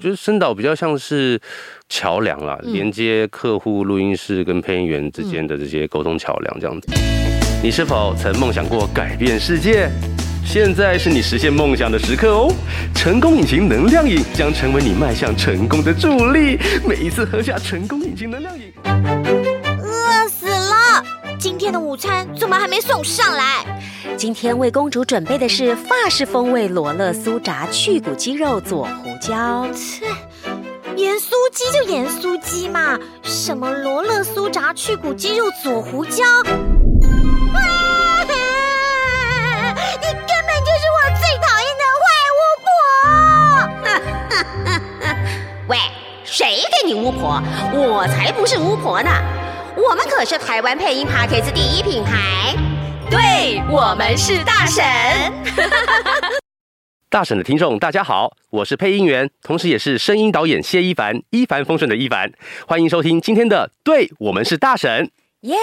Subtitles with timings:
[0.00, 1.40] 就是声导比较像是
[1.88, 6.86] 桥梁啦，嗯、连接客户、录音室跟配音员之间的这些沟通桥梁这样子。
[6.92, 9.90] 嗯、你是否曾梦想过改变世界？
[10.46, 12.54] 现在是你实现梦想的时刻哦！
[12.94, 16.60] 成功引擎能量饮将成为你迈向成功的助力。
[16.86, 21.04] 每一次喝下成功引擎能量饮，饿死了！
[21.40, 23.77] 今天的午餐怎么还没送上来？
[24.16, 29.66] 今天为公主准备的是法式风味罗勒酥炸去骨鸡肉佐胡椒。
[29.72, 30.06] 切，
[30.96, 36.24] 盐酥鸡就盐酥鸡嘛，什么罗勒酥炸去骨鸡肉佐胡椒？
[36.24, 36.44] 啊！
[40.00, 42.04] 你根本就是我最讨厌的坏
[42.34, 42.66] 巫婆！
[43.84, 44.68] 哈哈哈
[45.00, 45.06] 哈！
[45.68, 45.76] 喂，
[46.24, 47.40] 谁给你巫婆？
[47.72, 49.10] 我才不是巫婆呢！
[49.76, 52.56] 我们可是台湾配音 Podcast 第一品牌，
[53.10, 54.84] 对，我们是大婶。
[57.08, 62.30] 大婶的听众，大家好，我是配音员，同时也是声音导演谢一凡，一帆风顺的一凡，
[62.66, 65.06] 欢迎收听今天的《对我们是大婶》。
[65.42, 65.56] 耶！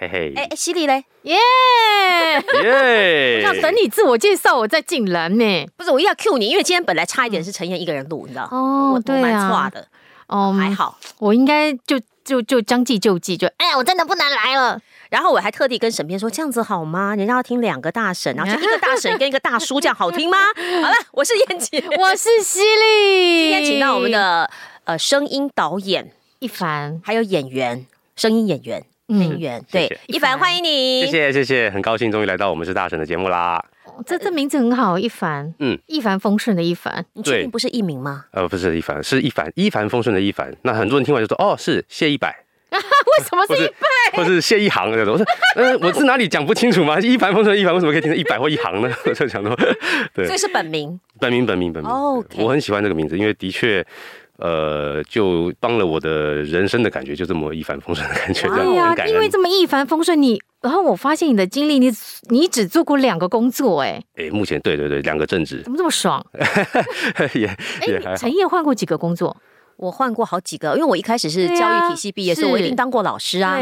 [0.00, 1.04] 嘿嘿，哎，犀利嘞！
[1.22, 1.36] 耶
[2.62, 3.42] 耶！
[3.42, 5.66] 要等你自我介绍，我再进来呢。
[5.76, 8.48] 不是，我要 cue 你，因为今天本来差一点是陈燕一个人录，你知道？
[8.50, 9.86] 哦，对啊，蛮差的。
[10.26, 14.80] 哦，还好，我应该就就就将计就计，就哎呀，我真的不能来了。
[15.10, 17.14] 然后我还特地跟沈编说，这样子好吗？
[17.16, 20.38] 人家要听两个大婶，然后就一个大婶跟一个大叔，这样好听吗？
[20.82, 23.42] 好了，我是燕姐， 我是犀利。
[23.42, 24.48] 今天请到我们的
[24.84, 33.62] 呃声音导演一凡，还有演员声音演员配音员，对，一凡欢迎你，谢谢谢谢，很高兴终于来到我们是大神的节目啦。
[34.06, 38.26] 这这名字很好，一凡，嗯，一帆风顺的一凡，你确定不是艺名吗？
[38.30, 40.54] 呃，不是一凡，是一凡一帆风顺的一凡。
[40.62, 42.44] 那很多人听完就说，哦，是谢一百。
[42.78, 44.18] 为什么是一百？
[44.18, 45.14] 或是谢一航那种？
[45.14, 45.26] 我说，
[45.56, 46.98] 嗯，我是哪里讲不清楚吗？
[47.00, 48.90] 一帆风顺一帆，为什么可以听成一百或一行呢？
[49.04, 49.56] 我就想说，
[50.14, 51.92] 对，所以是本名，本名，本名，本名。
[51.92, 52.42] 哦，Okay.
[52.42, 53.84] 我很喜欢这个名字，因为的确，
[54.36, 58.48] 呃，就帮了我的人生的感觉，就这么一帆风顺的感觉。
[58.48, 61.90] 对呀，因为这么一帆风顺，你然后我发现你的经历，你
[62.28, 66.24] 你只做过两个工作，哎，哎，目前对对对，两个正职，怎么这么爽？
[67.34, 67.48] 也
[67.86, 68.16] 也还。
[68.16, 69.36] 陈烨换过几个工作？
[69.80, 73.58] 我换过好几个，因为我一开始是教育体系毕业，所以我一定当过老师啊，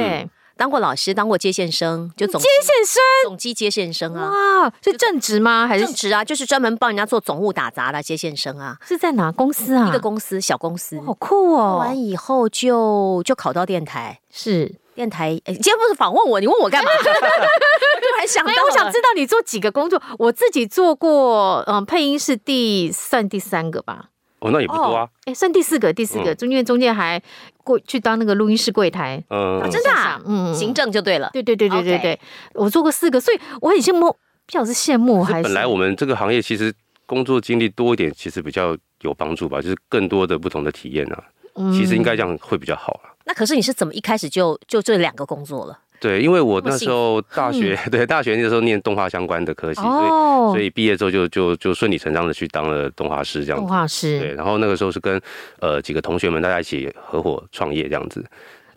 [0.57, 4.29] 当过老师，当过接线生，就总接线生，总机接线生啊。
[4.29, 5.69] 哇，是正职吗？
[5.69, 6.25] 还是正职啊？
[6.25, 8.77] 就是专门帮人家做总务打杂的接线生啊。
[8.85, 9.89] 是在哪公司啊？
[9.89, 11.77] 一个公司，小公司，好酷哦。
[11.79, 15.41] 完以后就就考到电台，是电台。
[15.45, 16.91] 今天不是访问我，你问我干嘛？
[16.99, 20.03] 突然想到，我想知道你做几个工作。
[20.19, 24.07] 我自己做过，嗯，配音是第算第三个吧。
[24.41, 25.09] 哦，那也不多啊。
[25.25, 27.21] 哎，算第四个，第四个中间中间还
[27.65, 29.23] 过去当那个录音室柜台。
[29.31, 31.31] 嗯，真的，啊嗯，行政就对了。
[31.33, 32.21] 对对对对对对，
[32.55, 34.11] 我做过四个，所以我很羡慕，
[34.47, 35.43] 不晓得是羡慕还是。
[35.45, 36.73] 本来我们这个行业其实
[37.07, 41.25] 工作经历多一点，其实比较有帮助吧，就是更多的不同的体验啊。
[41.73, 43.11] 其实应该这样会比较好啊。
[43.25, 45.77] 那可是你是怎么一开始就就这两个工作了？
[46.01, 50.09] 对，因为我那时候大学，对大学那时候念动画相关的科系，所以
[50.53, 53.63] 所以毕业之后就就就顺理成章的去当了动画师这样子。
[53.63, 55.21] 动画师，对，然后那个时候是跟
[55.61, 58.25] 呃几个同学们大家一起合伙创业这样子。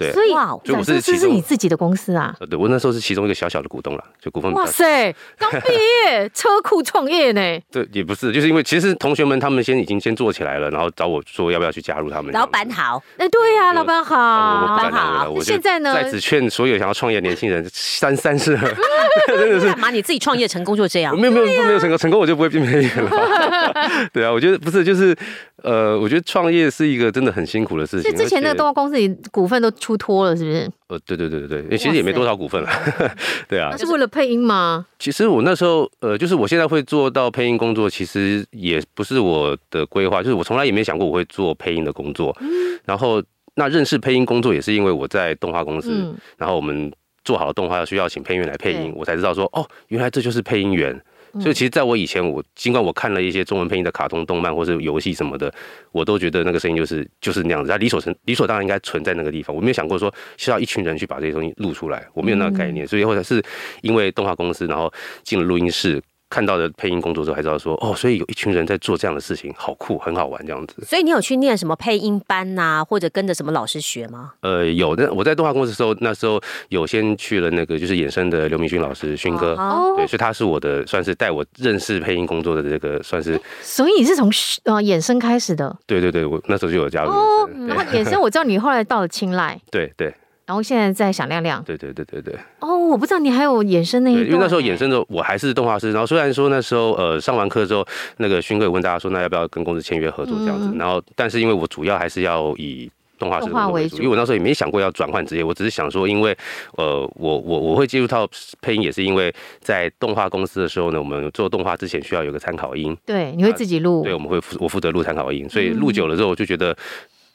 [0.02, 0.32] 对，所以
[0.64, 2.36] 就我是其实是你自己的公司啊？
[2.50, 4.52] 对，我那时候是其中一个小小的股东了，就股份。
[4.54, 7.42] 哇塞，刚毕业车库创业呢？
[7.72, 12.34] 对，也不是，就是因为其实同学们他们先已经先做起来了，然后找我说要不要去加入他们。
[12.34, 15.30] 老板好，哎，对呀，老板好，老板好。
[15.30, 18.58] 我现在呢，在此劝所有想要创业的年轻人，三三是，
[19.28, 19.68] 真的是。
[19.68, 19.90] 干嘛？
[19.92, 21.16] 你自己创业成功就这样？
[21.20, 24.10] 没有没有没有成功，成功我就不会变配音员了。
[24.12, 25.16] 对啊，我觉得不是，就是。
[25.64, 28.16] 呃，我觉得创业是一个真的很辛苦的事情。
[28.16, 30.70] 之前那个动画公司里股份都出脱了，是不是？
[30.88, 32.70] 呃，对对对对对，其实也没多少股份了。
[33.48, 34.86] 对啊，是为了配音吗？
[34.98, 42.36] 其实我那时候，呃，就是我现在会做到配音工作，其实也不是我的规划，就是我从来也没想过我会做配音的工作。
[42.42, 42.50] 嗯。
[42.86, 43.22] 然后，
[43.56, 46.92] 那认识配音工作也是因为我在动画公司，嗯、然后我们
[47.24, 51.00] 做好了动画要需要请配音员来配音，我才知道说，哦，原来这就是配音员。
[51.40, 55.54] 所以其实，在我以前，我尽管我看了一些中文配音的卡通、动漫或是游戏什么的，
[55.92, 59.56] 我都觉得那个声音就是就是那样子，它理所成理所当然应该存在那个地方。
[59.56, 62.86] 我没有想过说需要一群人去把这些东西录出来，我没有那个概念。
[62.86, 63.42] 所以后来是
[63.82, 64.92] 因为动画公司，然后
[65.24, 66.02] 进了录音室。
[66.32, 70.76] 看到的配音工作之后，还知道说哦，所以有一群人在做这样的事情，好酷，很好玩这样子。
[70.86, 74.32] 所以你有去念什么配音班呐、啊，或者跟着什么老师学吗？
[74.40, 75.14] 呃，有的。
[75.14, 83.38] 我在动画公司的时候，那时候有先去了那个就是衍生的刘明勋老师，勋哥，哦、对，所以他是我的算是带我认识配音工作的这个算是。
[83.62, 84.32] 所以你是从
[84.64, 85.78] 呃衍生开始的？
[85.86, 87.12] 对对对，我那时候就有加入。
[87.12, 89.60] 哦，然后衍生我知道你后来到了青睐。
[89.70, 90.14] 对 对。
[90.52, 91.64] 然后现在在响亮亮。
[91.64, 92.36] 对对对对对。
[92.60, 97.88] 哦，我不知道你还有衍生那一段，因为那时候衍生的我还是动画师，然后虽然说那时候呃上完课之后，
[98.18, 102.92] 那个勋哥也问大家说，那要不要跟公司签约合作这样子，嗯、然后但是因为我主要还是要以。
[103.18, 106.36] 动画师为主，因为我那时候也没想过要转换职业，我只是想说，因为
[106.76, 108.28] 呃，我我我会接触到
[108.64, 116.76] 配音，也是因为在动画公司的时候呢，我们做动画之前需要有个参考音，对，你会自己录，对，我们会负我负责录参考音，所以录久了之后，我就觉得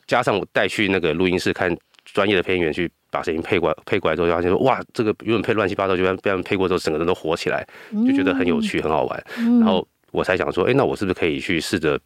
[0.09, 1.73] 加上我带去那个录音室看
[2.07, 7.67] 专业的配音员去把声音配过来，配过来之后，就发现说哇，这个原本配乱七八糟，就被被配过之后，整个人都活起来，
[8.07, 9.25] 就觉得很有趣，很好玩，
[9.61, 12.01] 然后我才想说，哎，那我是不是可以去试着。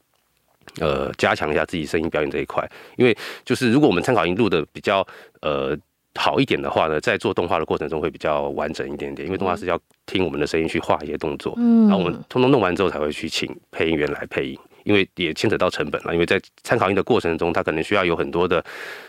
[0.78, 2.64] 呃，加强一下自己声音表演这一块，
[2.96, 5.04] 因为就是如果我们参考音录的比较
[5.40, 5.76] 呃
[6.14, 9.76] 好一点的话呢，在做动画的过程中会比较完整一点点，因为动画是要
[10.06, 14.58] 听我们的声音去画一些动作，嗯，然后我们通通弄完之后才会去请配音员来配音，
[14.90, 18.62] 因为也牵扯到成本了，因为在参考音的过程中，它可能需要有很多的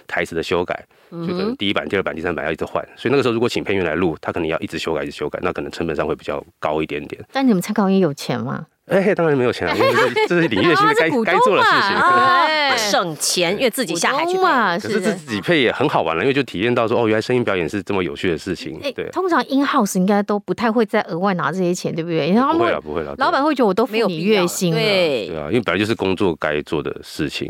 [0.06, 7.19] 台词的修改，就可能第一版、第二版、第三版要一直换，所以那个时候如果请配音员来录，他可能要一直修改、一直修改，那可能成本上会比较高一点点。
[7.31, 8.68] 但你们参考音有钱吗？
[8.88, 9.92] 哎、欸，当然没有钱了，因为
[10.28, 14.78] 这是领域性该该做的事情，啊 省钱，因为自己下海去嘛。
[14.78, 18.80] 可是自己配也很好玩了，因为就体验到说，哦，原来声音表演是这么有趣的事情。
[18.95, 22.33] 对，通常 in house 应该都不太会再额外拿这些钱，对不对？
[22.33, 23.13] 不会了，不会了。
[23.18, 27.50] 老板会觉得我都付你月薪，对对啊，因为本来就是工作该做的事情。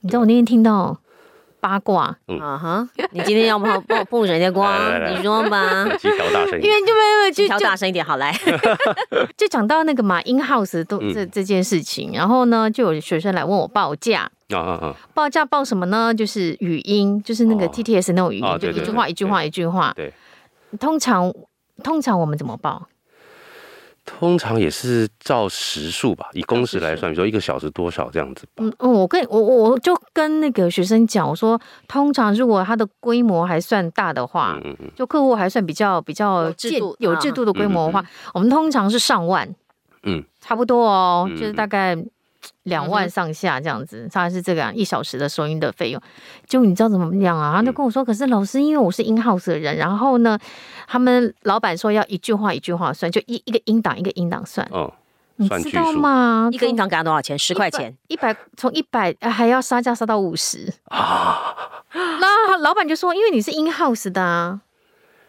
[0.00, 0.96] 你知道我那天听到。
[1.60, 2.38] 八卦，嗯。
[2.38, 4.72] 哈，你今天要不要曝曝人家光？
[5.10, 8.32] 你说吧， 调大声，因为就没有就调大声一点，好来，
[9.36, 16.14] 就讲到那个嘛，in house 都这这件事情，然后呢，就有学生来问我报价，啊啊啊，报价报什么呢？
[16.14, 20.12] 就是语音，就是那个 TTS 那种语音，就一句话一句话一句话，对，
[20.78, 21.32] 通常
[21.82, 22.86] 通常我们怎么报？
[24.08, 28.46] 通常也是照时数吧，以工时来算，比如说一个小时多少这样子。
[28.56, 39.48] 嗯嗯，我跟我我就跟那个学生讲，我说通常如果它的规模还算大的话，嗯嗯，就客户还算比较比较有制度有制度的规模的话，我们通常是上万，
[40.04, 41.96] 嗯，差不多哦，就是大概。
[42.64, 46.00] 两万上下这样子，大概是这个样一小时的收音的费用。
[46.46, 47.54] 就你知道怎么样啊？
[47.56, 50.38] 他就跟我说，可是老师，因为我是 in house 的人，然后呢，
[50.86, 54.66] 他们老板说要一句话一句话算，就一一个音档一个音档算。
[54.70, 54.92] 哦，
[55.36, 56.48] 你知道吗？
[56.52, 57.38] 一个音档给他多少钱？
[57.38, 57.96] 十块钱？
[58.08, 61.54] 一百从一百还要杀价杀到五十啊？
[61.92, 64.60] 那老板就说，因为你是 in house 的啊，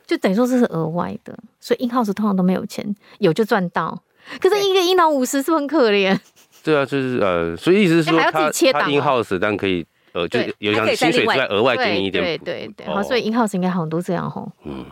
[0.05, 4.03] 就等于说这是额外的，所以 in house 通常都没有钱，有就赚到。
[4.39, 6.19] 可是一个音档五十是不是很可怜？
[6.63, 14.51] 对啊，就是呃，所以意思是说他，他 in house，但可以呃，就有像薪水之外额外给你一点，对对对，好，所以 in house 应该好像都这样吼。
[14.65, 14.85] 嗯。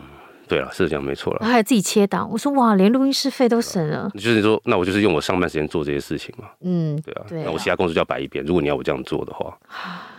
[0.48, 1.46] 对了，是这样没错了。
[1.46, 4.10] 还有自己切档，我说哇，连录音室费都省了。
[4.14, 6.46] 就是说，那我就是用我上班时间做这些事情嘛。
[6.62, 7.44] 嗯，对啊。
[7.44, 8.42] 那我其他工作就要摆一边。
[8.46, 9.54] 如果你要我这样做的话，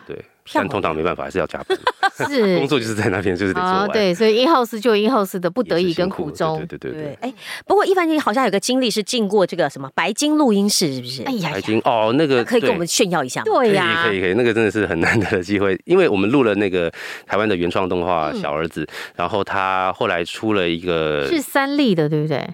[0.52, 0.60] 对。
[0.60, 1.78] 但通常没办法，还是要加班。
[2.30, 2.58] 是。
[2.60, 3.90] 工作就是在那边，就是得做完。
[3.90, 6.58] 对，所以 in house 就 in house 的不得已跟苦衷。
[6.60, 7.18] 对对对对。
[7.22, 7.34] 哎，
[7.66, 11.24] 不过一凡你好像有个经历是进过这个什么白金录音室，是不是？
[11.24, 13.46] 哎呀，白金哦，那个可以跟我们炫耀一下吗？
[13.46, 16.92] 对呀，可以可以，那个真的是很难得的机会，因为我们录了那个
[17.26, 18.84] 台湾的原创动画《小儿子》，
[19.16, 21.00] 然后他后来出了一个。
[21.00, 22.48] 呃，是三立的，对不对？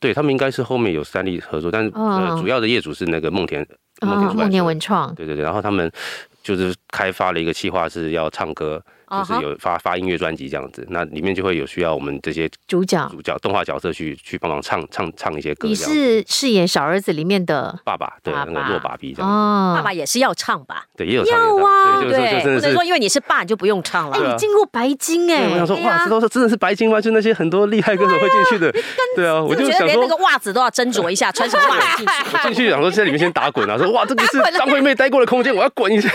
[0.00, 3.64] 对，他们应该是后面有三立合作，但是、哦、呃，主要的业主是那个梦田
[4.00, 5.90] 梦田、哦、田文创，对对对，然后他们
[6.42, 8.84] 就是开发了一个计划，是要唱歌。
[9.18, 15.68] 就是有发发音乐专辑这样子，那里面就会有需要我们这些主角、主角动画角色去去帮忙唱唱唱一些歌。
[15.68, 19.30] 你是饰演小儿子里面的爸爸，对，那个弱爸比这样。
[19.30, 20.84] 哦，爸爸也是要唱吧？
[20.96, 22.00] 对，也有唱啊。
[22.02, 24.16] 对，不能说因为你是爸就不用唱了。
[24.16, 25.48] 哎，你进过白金哎？
[25.50, 27.00] 我想说，哇，这都是真的是白金吗？
[27.00, 28.72] 就那些很多厉害歌手会进去的。
[29.14, 32.12] 对啊，我就想说，连那个袜子都要斟酌一下，穿什么袜子进去。
[32.32, 36.08] 我进去想说，在里面先打滚啊，说哇，这个是张惠妹待过的空间，我要滚一下。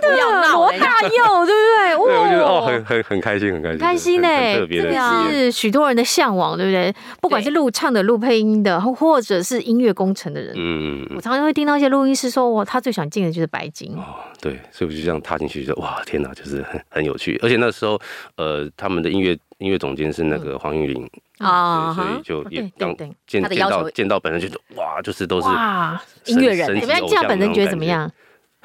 [0.00, 1.80] 的，罗大佑，对不对？
[1.90, 3.20] 对，我觉得哦，很很很。
[3.20, 4.28] 开心很开心，开心呢，
[4.66, 6.92] 这个是许多人的向往，对不对？
[7.20, 13.94] 不管是录唱的、录配音的，或者是音乐工程的人，嗯，我常常会听到一些录音师说，哇，他最想进的就是白金。
[13.94, 14.02] 哦，
[14.40, 17.38] 对，所以我就这样踏进去，就哇，天哪，就是很很有趣。
[17.42, 18.00] 而且那时候，
[18.36, 27.06] 呃，他们的音乐音乐总监是那个黄玉玲啊，所以就也刚见见到见到本人，就哇，就是都是哇音乐人，怎么样？
[27.06, 28.10] 见到本人觉得怎么样？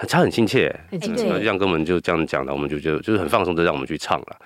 [0.08, 4.38] 他很亲切，很亲切，就这样跟我们就这样讲的，我们就觉得就是很放松的让我们去唱了，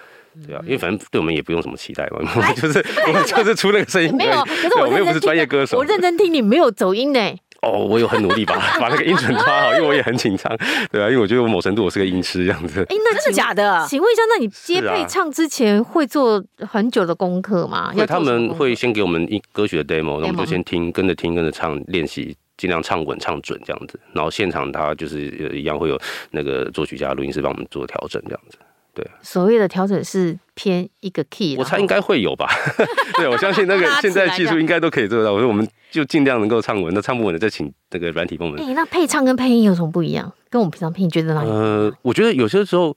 [0.46, 7.20] 对啊，因为反正对我们也不用什么期待嘛， 我们就是我们就是出那个声音，没有，可是我们又不是专业歌手，我认真听你没有走音呢。
[7.62, 10.50] 哦，我有很努力把把那个音准抓好，因为我也很紧张，
[10.90, 12.80] 对啊，因为我觉得我某程度我是个音痴这样子。
[12.84, 13.86] 哎，那真的假的？
[13.86, 17.92] 请问一下，那你接配唱之前会做很久的功课吗？
[17.94, 22.34] 对，他们会先给我们一歌曲的 demo，那我们就先听，跟着听，跟着唱，练习。
[22.60, 25.22] 尽量唱稳唱准这样子，然后现场他就是
[25.58, 25.98] 一样会有
[26.32, 28.58] 那个作曲家、录音师帮我们做调整这样子。
[28.94, 32.50] 对，所谓的调整是偏一个 key，我猜应该会有吧。
[33.16, 35.32] 对，我相信那个现在技术应该都可以做到。
[35.32, 38.62] 我说我们就尽量能够唱稳，那唱不稳的再请那个软体帮我们。
[38.62, 40.30] 哎，那配唱跟配音有什么不一样？
[40.50, 41.50] 跟我们平常配音觉得哪里？
[41.50, 42.94] 呃，我觉得有些时候，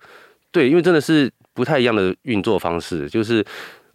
[0.50, 3.08] 对，因为真的是不太一样的运作方式。
[3.08, 3.44] 就是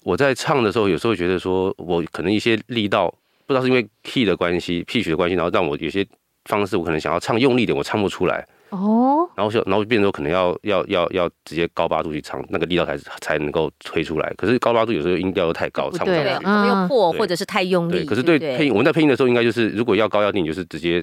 [0.03, 3.13] 我在唱的时候，有时候觉得说我可能一些力道，
[3.47, 6.05] 不知道是因为 key 的关系、pitch 的关系，然后让我有些
[6.45, 8.45] 方式，我可能想要唱用力点，我唱不出来。
[8.69, 14.33] 哦，然后就然后变成说可能要要要要直接高八度去唱，那个力道才才能够推出来。
[14.35, 18.03] 可是高八度有时候音调又太高，唱不出来，没有破或者是太用力。
[18.03, 21.01] 可是对配音，我们在配音的时候，应该就是如果要高要低，就是直接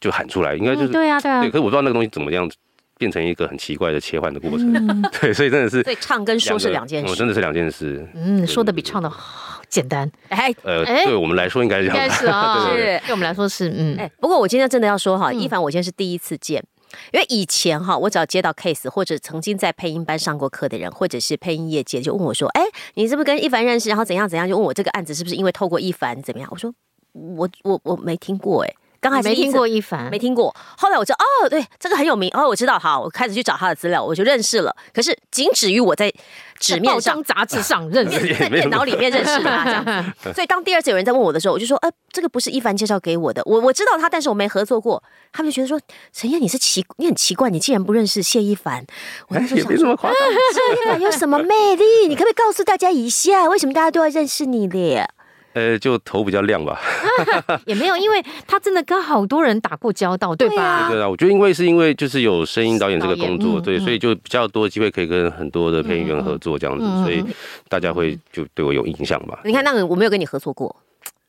[0.00, 1.40] 就喊出来，应该就是对啊对啊。
[1.42, 2.50] 对，可是我不知道那个东西怎么样
[2.98, 4.72] 变成一个很奇怪的切换的过程。
[5.20, 8.04] 对，所以真的是，所以唱跟说是两件事，我真的是两件事。
[8.16, 10.08] 嗯，说的比唱的好简单。
[10.28, 13.96] 哎，呃，对我们来说应该是这样，应该是 啊，是对我们来说是嗯。
[13.98, 16.64] 哎，不过我今天真的要说哈，一凡，我今天是第一次见。
[17.10, 22.62] 因为以前哈，我只要接到 case 或者曾经在配音班上过课的人，或者是配音业界，就问我说：“哎，
[22.94, 23.88] 你是不是跟一凡认识？
[23.88, 26.48] 然后怎样怎样？”就问我这个案子是不是因为透过一凡怎么样？
[26.52, 26.72] 我说
[27.12, 28.72] ：“我我我没听过哎。”
[29.04, 30.54] 刚开始没听过一凡，没听过。
[30.78, 32.30] 后来我就哦，对，这个很有名。
[32.32, 34.74] 哦，我知道，好，我开始去找他的资料，我就认识了。
[34.94, 36.10] 可是仅止于我在
[36.58, 40.12] 纸面上、杂志上认识， 在电脑里面认识他这样。
[40.34, 45.02] 所以当第二次有人在问我的时候，我就说，呃，这个不是一凡介绍给我的，我我知道他，但是我没合作过。
[45.34, 45.78] 他们就觉得说，
[46.10, 48.82] 陈燕你是奇，你很奇怪，你竟然不认识谢一凡。
[49.28, 52.08] 我那时候想说，谢一凡有什么魅力？
[52.08, 55.06] 你可不可以告诉大家一下，为什么大家都要认识你的？
[55.54, 56.80] 呃，就头比较亮吧，
[57.64, 60.88] 也没有，因为他真的跟好多人打过交道，对吧？
[60.90, 67.24] 对啊，我觉得因为是因为就是有声音导演这个工作，对，所以就比较多机会可以跟很多的配音员合作这样子，所以
[67.68, 69.40] 大家会就对我有印象吧。
[69.44, 70.74] 你看，那个我没有跟你合作过，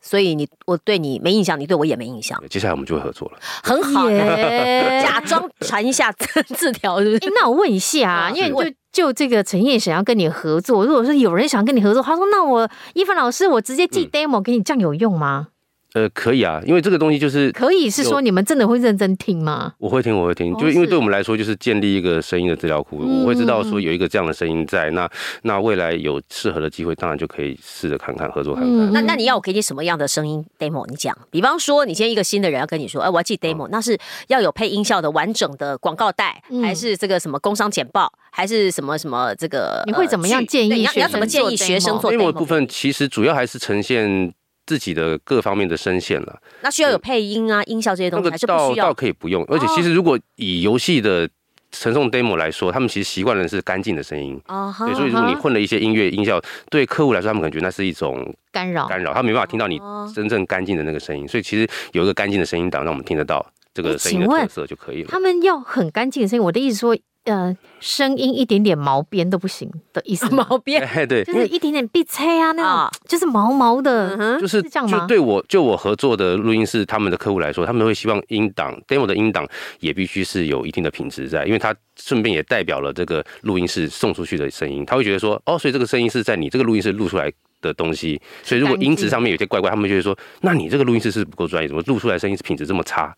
[0.02, 2.42] 所以你我对你没印象，你对我也没印象。
[2.50, 4.10] 接下来我们就会合作了，很好，
[5.04, 7.32] 假装传一下字条，是不是？
[7.36, 8.76] 那我问一下，因为就。
[8.96, 15.50] 就这个陈燕想要跟你合作，如果说有人想跟你合作，他说：“那我伊凡老师，我直接寄 demo 给你，这样有用吗？”
[15.96, 19.72] 呃，可以啊，因为这个东西就是可以是说你们真的会认真听吗？
[19.78, 25.10] 我会听，我会听，就因为对我们来说，就是建立一个声音的资料库，我会知道说有一个这样的声音在，那
[25.44, 28.92] 那未来有适合的机会，当然就可以试着看看合作看看。
[28.92, 30.86] 那那你要我给你什么样的声音 demo？
[30.90, 33.98] 你讲，比方说你今天一个新的人要跟你说，哎，我要寄 demo，那是
[34.28, 39.82] 要有配音效的完整的广告带，还是这个什么工商简报，还是什么什么这个？
[39.86, 40.74] 你会怎么样建议？
[40.74, 42.68] 你要怎么建议学生做 demo 的部分？
[42.68, 44.34] 其实主要还是呈现。
[44.66, 48.88] 自己的各方面的声线了，那需要有配音啊、音效这些东西，还是不需要？
[48.88, 49.44] 倒可以不用。
[49.46, 51.30] 而且其实如果以游戏的
[51.72, 54.74] 传送 demo 来说，他们其实习惯的是干净的声音啊。
[54.80, 59.80] 对，所以如果你混了一些音乐音效，对客户来说，他们可能觉得那是一种干扰，干扰，他没办法听到你
[60.14, 61.28] 真正干净的那个声音。
[61.28, 65.10] 所以其实有一个干净的声音档，让我们听得到这个声音的特色就可以了。
[65.10, 66.98] 他们要很干净的声音，我的意思说。
[67.26, 75.00] 呃，声音一点点毛边都不行的意思， 毛边，对，就是一点点鼻塞啊，那种就是毛毛的，就是这样吗？
[75.00, 79.48] 就对我就我合作的录音室，他们的客户来说，他们会希望音档 demo 的音档
[79.80, 93.16] 也必须是有一定的品质在，因为它顺便也代表了这个录音室送出去的声音，他会觉得说，哦，所以这个声音是在你这个录音室录出来的东西，所以如果音质上面有些怪怪，他们就会说，那你这个录音室是不够专业，怎么录出来声音是品质这么差？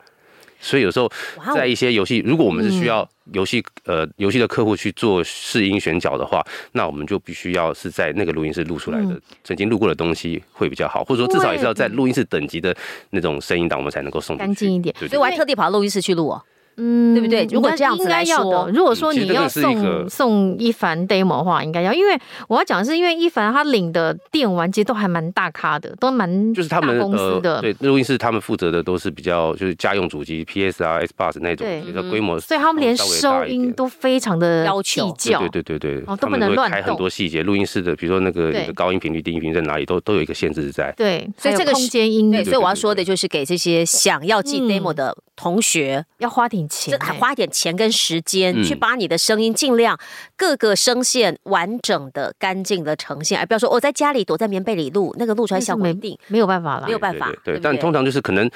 [0.59, 1.11] 所以有时候
[1.53, 12.75] 在一些游戏，如果我们是需要游戏呃游戏的客户去做试音选角的话，那我们就必须要是在那个录音室录出来的曾经录过的东西会比较好，或者说至少也是要在录音室等级的
[13.11, 14.95] 那种声音档，我们才能够送干净一点。
[14.97, 16.41] 所以我还特地跑到录音室去录哦。
[16.77, 17.45] 嗯，对不对？
[17.51, 22.17] 如果这样子来说，如果说你要送送一凡 demo 的话，应该要，因为
[22.47, 27.61] 我要讲的是，因为一凡他领的电玩其实都还蛮大咖的，都蛮就是他们公司的。
[27.61, 37.41] 对录音室，他们负责的都是比较就是家用主机 PS 啊 Xbox 那种，比较规模，所以他们连收音都非常的要求，对对对对，都不能乱开很多细节。
[37.41, 40.93] 录音室的，比如说那个你的高音频率、低音频率在哪里，都都有一个限制在。
[40.95, 47.47] 对，所以这个空间音，对，所以我要说的就是给这些想要寄 demo 的同学要花点钱，还花点。
[47.49, 49.97] 钱跟时间去把你的声音尽量
[50.35, 57.31] 各个声线完整的、干净的呈现，而不要说我在家里躲在棉被里录，那个录出来效果一定没有办法了，没有办法。
[57.45, 58.49] 对，但通常就是可能，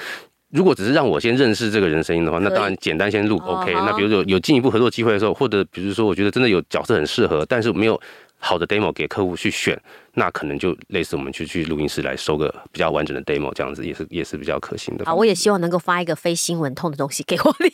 [0.50, 3.72] 如果只是让我先认识这个人声音的话，那当然简单先录 OK。
[3.72, 7.98] 那比如说有进一步合作机会的时候，或者比如说我觉得真的有角色很适合，但是没有
[8.42, 9.80] 好的 demo 给客户去选。
[10.14, 15.06] 那可能就类似我们去去录音室来收个比较完整的 demo，这样子也是也是比较可行的。
[15.06, 17.72] 啊，我也希望能够发一个非新闻通的东西给我练。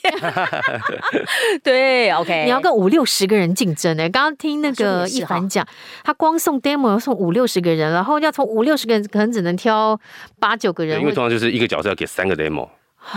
[1.65, 2.45] 对，OK。
[2.45, 4.09] 你要跟五六十个人竞争呢？
[4.11, 5.67] 刚刚听那个一凡讲，
[6.05, 9.99] 他光送 demo 要送五六十个人，然后要从五六十个人可能只能挑
[10.39, 11.01] 八九个人。
[11.01, 12.69] 因为通常就是一个角色要给三个 demo。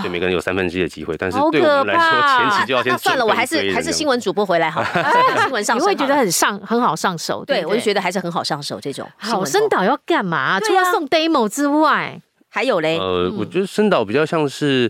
[0.01, 4.81] 对，每个人有三分之一的机会，但是对我们来说，前期就要先 算了，我还是还是新闻主播回来好，
[5.41, 9.09] 新闻上你会觉得很上很好上手，对我就觉得还是很好上手这种。
[9.17, 10.59] 好，声导要干嘛？
[10.61, 12.97] 除了送 demo 之外，还有嘞？
[12.97, 14.89] 呃，我觉得声导比较像是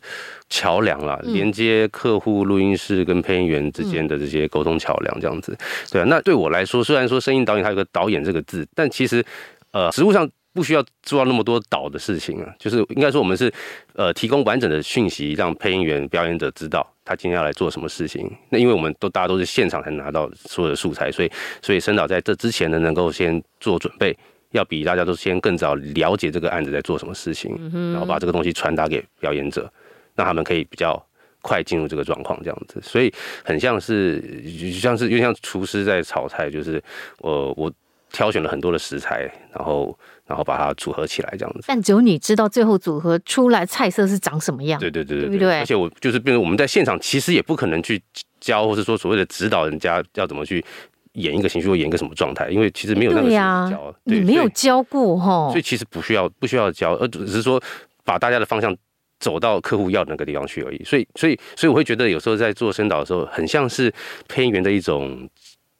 [0.50, 5.58] 桥梁啦，连接客户录音室跟配音员之间的这些沟通桥梁这样子。
[5.90, 9.26] 对啊，那对我来说，虽然说声音导演它有个导演这个字，但其实
[9.72, 10.30] 呃，实务上。
[10.54, 13.52] 不需要做到那么多导的事情啊，就是应该说我们是，
[13.94, 18.30] 呃，提供完整的讯息，让配音员、表演者知道他今天要来做什么事情。
[18.50, 21.32] 那因为我们都大家都是现场才拿到所有的素材，所以
[21.62, 24.18] 所以声导在这之前呢，能够先做准备，
[24.52, 27.56] 要比大家都先更早了解这个案子在做什么事情，
[27.94, 29.72] 然后把这个东西传达给表演者，
[30.16, 31.02] 让他们可以比较
[31.42, 32.80] 快进入这个状况，这样子。
[32.84, 33.12] 所以
[33.44, 34.22] 很像是，
[34.74, 36.84] 像是又像厨师在炒菜，就是
[37.20, 37.72] 呃我
[38.12, 39.98] 挑选了很多的食材，然后。
[40.28, 41.60] 然后把它组合起来，这样子。
[41.68, 44.80] 但只有你知道最后组合出来菜色是长什么样。
[44.80, 48.02] 对对对对，对，对，而且我就是，比如我们在现场，其实也不可能去
[48.40, 50.64] 教，或是说所谓的指导人家要怎么去
[51.14, 53.94] 演一个情绪，或演一个什么状态，因为其实没有那个教。
[54.06, 57.62] 对，你没有教过哈，所以其实不需要不需要教，而只是说
[58.06, 58.74] 把大家的方向
[59.20, 60.82] 走到客户要的那个地方去而已。
[60.86, 63.94] 所以所以所以我会觉得有时候在做声导的时候，很像是
[64.30, 65.30] 配音员的一种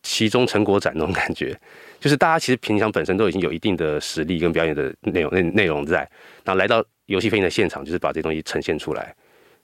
[0.04, 1.58] 期中成果展那种感觉。
[2.02, 6.00] 就是大家其实平常本身都已经有一定的实力跟表演的内容内内容在，
[6.44, 9.16] 然后来到游戏飞行的现场，就是把这些东西呈现出来。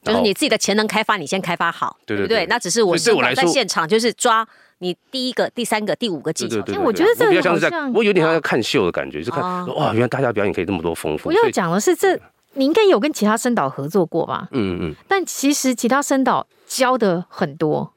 [0.04, 2.46] 就是你自己的潜能开发，你先开发好，对对对。
[2.46, 6.58] 那只是我是我在现场，就是抓你第一个、第三个、第五个技巧。
[6.68, 9.42] 因为我觉得这个比较像是在，我有点像在看秀的感觉，就看
[9.76, 11.30] 哇，原来大家表演可以这么多丰富。
[11.30, 12.18] 我要讲的是，这
[12.54, 14.48] 你应该有跟其他声导合作过吧？
[14.52, 14.96] 嗯嗯。
[15.08, 17.92] 但其实其他声导教的很多。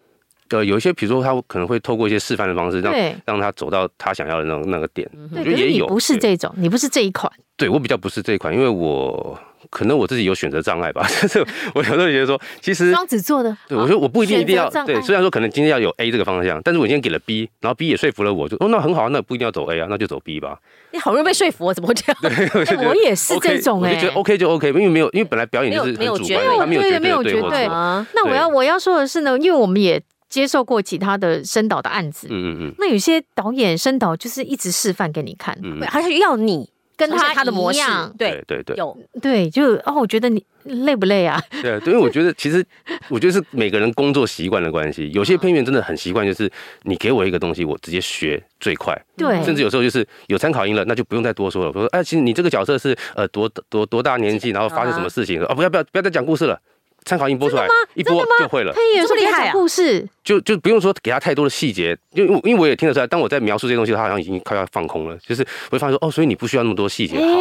[0.50, 2.92] 呃，有一些，比如说他可能会透过一些示范的方式，让
[3.24, 5.08] 让他走到他想要的那种那个点。
[5.32, 5.86] 我觉得也有。
[5.86, 7.30] 不是这种，你不是这一款。
[7.56, 9.38] 对，我比较不是这一款，因为我
[9.68, 11.06] 可能我自己有选择障碍吧。
[11.20, 11.38] 但是
[11.74, 15.00] 我有时候觉得说，其实双子座的，对我说我不一定一定要对。
[15.02, 20.58] 虽然说可能今天要有 A 这个方向，但是我今天给了 B，然后 B 也说服了我，就哦那很好啊，那不一定要走 A 啊，那就走 B 吧。
[20.92, 22.16] 你好容易被说服，怎么会这样？
[22.64, 27.66] 对，我 也是这种哎，我就觉得 OK 就 OK，因为没有，因为本来表演就是没有绝对，没有绝对，没有绝对。
[27.68, 30.02] 那我要我要说的是呢，因为我们也。
[30.30, 38.96] 接受过其他的声导的案子，嗯嗯嗯，那有些导演声导就是一直示范给你看，嗯，还是要你跟他他的模样，对对对，有。
[39.20, 41.42] 对，就哦，我觉得你累不累啊？
[41.60, 42.64] 对，因为我觉得其实
[43.08, 46.48] 我觉得是每个人工作习惯的关系，有些配音员真的很习惯，就是
[46.84, 51.72] 你给我一个东西，我直接学最快，对，甚至有时候就是有参考音了，那就不用再多说了。
[51.74, 55.42] 我说，哎，其实你这个角色是呃多多多大年纪，然后发生什么事情？
[55.44, 56.60] 哦，不要不要不要再讲故事了。
[57.04, 58.72] 参考音播出来，一播就会了。
[58.72, 59.52] 配音员这么厉害啊！
[59.52, 65.16] 故事就就不用说给他太多的细节，因为因为我也听得出来，当我在描述这些东西，他好像已经快要放空了。
[65.18, 67.18] 就是我会发现说，哦，所以你不需要那么多细节。
[67.18, 67.38] 好，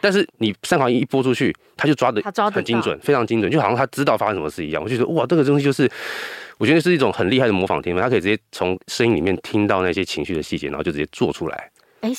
[0.00, 4.82] 但是你参考音一播出去，他就抓的很精准，非常精准，就好像他知道发生什么事一样。
[4.82, 5.90] 我就觉得哇，这个东西就是
[6.58, 11.70] 我觉得是一种很厉害的模仿天分，他可以直接从声音里面听到那些情绪的细节，然后就直接做出来。
[12.00, 12.10] 哎。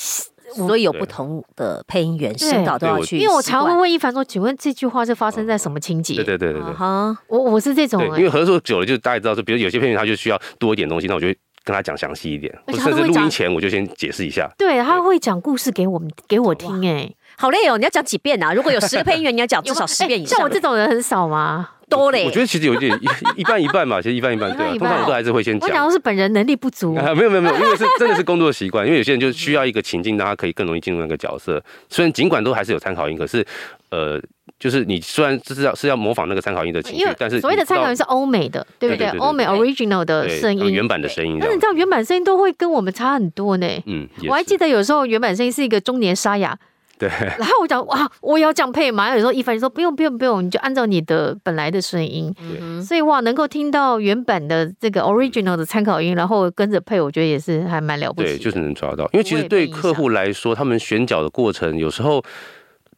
[0.52, 14.50] 所以有不同的配音员、声导都要去，因为我常会问一凡说：“请问这句话是发生在什么情节？”对对对对对，哈，我我是这种，因为合作久了，就大家知道说，比如有些配音员他就需要多一点东西，那我就会跟他讲详细一点，甚至录音前我就先解释一下。
[14.58, 17.78] 对，他会讲故事给我们给我听，哎，好累哦！
[17.78, 18.52] 你要讲几遍啊？
[18.52, 20.36] 如果有十个配音员，你要讲 至少十遍以上。
[20.36, 21.70] 像我这种人很少吗？
[21.94, 25.68] 多嘞，我觉得其实有点一一半一半嘛，其实一半一半，对，通常我都还是会先讲。
[25.68, 31.62] 我讲的是本人能力不足， 没有没有没有，因为是真的是工作习惯，因为有些人就需要一个情境，让他可以更容易进入那个角色。
[31.88, 33.44] 虽然尽管都还是有参考音，可是
[33.90, 34.20] 呃，
[34.58, 39.08] 就是你虽然是要是要模仿那个参考音的情绪，但是所谓的参考音是欧美的，对不对？
[39.18, 41.38] 欧美 original 的声音，原版的声音。
[41.40, 43.66] 但是你知道原版声音都会跟我们差很多呢。
[43.86, 46.58] 嗯，我还记得有时候原版声音是一个中年沙哑。
[46.98, 49.12] 对， 然后我讲哇，我也要这样配嘛。
[49.12, 52.32] 有时候一凡说不用不用不用，你就按照你的本来的声音。
[52.36, 58.28] 对，所以哇，能够听到原版的这个 original 的参考音，然后跟着配，我觉得也是还蛮了不起。
[58.28, 62.22] 对，就是能抓到，因为其实对客户来说，他们选角的过程有时候。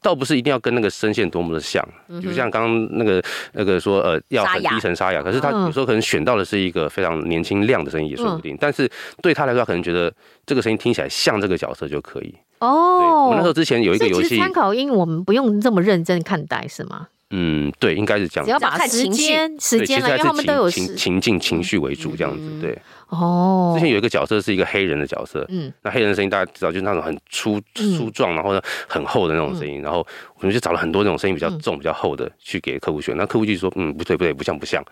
[0.02, 1.86] 倒不是一定要跟那个声线多么的像，
[2.22, 8.56] 就像刚刚那个那个说呃要很低沉沙哑，可是他有时候可能选到的是一个非常年轻亮的声音也说不定。
[8.60, 8.90] 但是
[9.22, 10.12] 对他来说，他可能觉得
[10.44, 12.34] 这个声音听起来像这个角色就可以。
[12.60, 17.08] 哦，我那时候之前有一个游戏，参考音我们不用这么认真看待是吗？
[17.30, 18.44] 嗯，对，应该是这样。
[18.44, 22.78] 只要把时间时间，因为他们都有情情境情绪为主这样子，对。
[23.08, 30.04] 哦，之前有一个角色是一个黑人的角色，嗯，那黑人的声音大家知道，就是那种很粗粗壮，然后呢很厚的那种声音，然后
[30.40, 34.84] 我们就找了很多那种声音比较重、比较厚的去给客户选，那客户就说，嗯，不对不对，不像不像。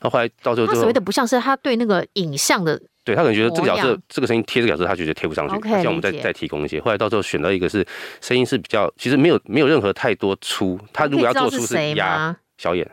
[0.00, 6.80] 然后后来到最后，他所谓的不像是他对那个影像的，对他可能觉得这个角色这个声音贴这个角色，他觉得贴不上去，像我们再再提供一些。
[6.80, 7.84] 后来到最后选到一个是
[8.20, 12.88] 声音是比较，其实没有没有任何太多粗，他如果要做出是压小眼。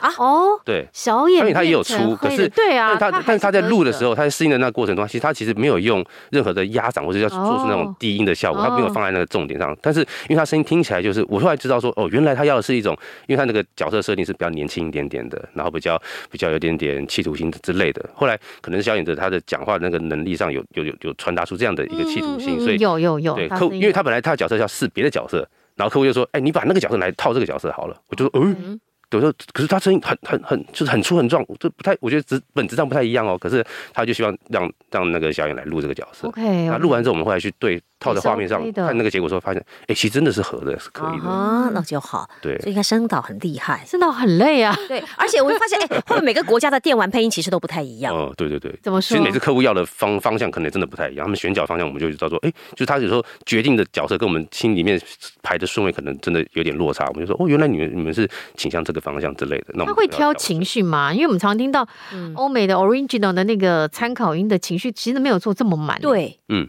[0.00, 0.12] 啊？
[0.18, 9.76] 哦，对，小眼他也有出，可是对啊，但他但是他在录的时候，他在适应的那个过程中，其实他其实没有用任何的压嗓或者要做出那种低音的效果，他没有放在那个重点上。
[9.82, 18.08] 但是因为他声音听起来就是，我后来知道说，哦，原来他要的是一种，因为他那个角色设定是比较年轻一点点的，然后比较比较有点点企图心之类的。
[18.14, 28.78] 后来可能是小演的他的讲话那个能力上有有有有传达出这样的一个企图心，所以有有有对客，因为他本来他的角色要试别的角色，然后客户就说，哎，你把那个角色来套这个角色好了，我就说，嗯。
[29.10, 33.38] 有时候，可是他声音很很很，就是很粗很壮，这不太，我觉得质本质上不太一样哦。
[33.38, 36.28] 可是他就希望让让那个小影来录这个角色。
[36.28, 37.80] OK，那录完之后，我们会来去对。
[38.00, 42.28] 套在画面上看那个结果时候，发现哎，其实真的是合的，是可以的啊，那就好。
[42.40, 44.76] 对，所以应该声导很厉害，声导很累啊。
[44.86, 48.14] 对，而且我会发现，哎，后面每个国家的电玩配音其实都不太一样。
[48.14, 49.08] 哦，对对对，怎么说？
[49.08, 55.00] 其实每次客户要的方方向可能真的不太一样，他们选角方向我们就知道说，哎，就是他有时候决定的角色跟我们心里面
[55.42, 59.66] 排的顺位可能真的有点落差，我们就说，哦，原来你们你们是倾向这个方向之类的。
[59.74, 61.12] 那他会挑情绪吗？
[61.12, 61.86] 因为我们常听到
[62.34, 66.00] 欧美的 original 的那个参考音的情绪，其实没有做这么满。
[66.00, 66.68] 对，嗯。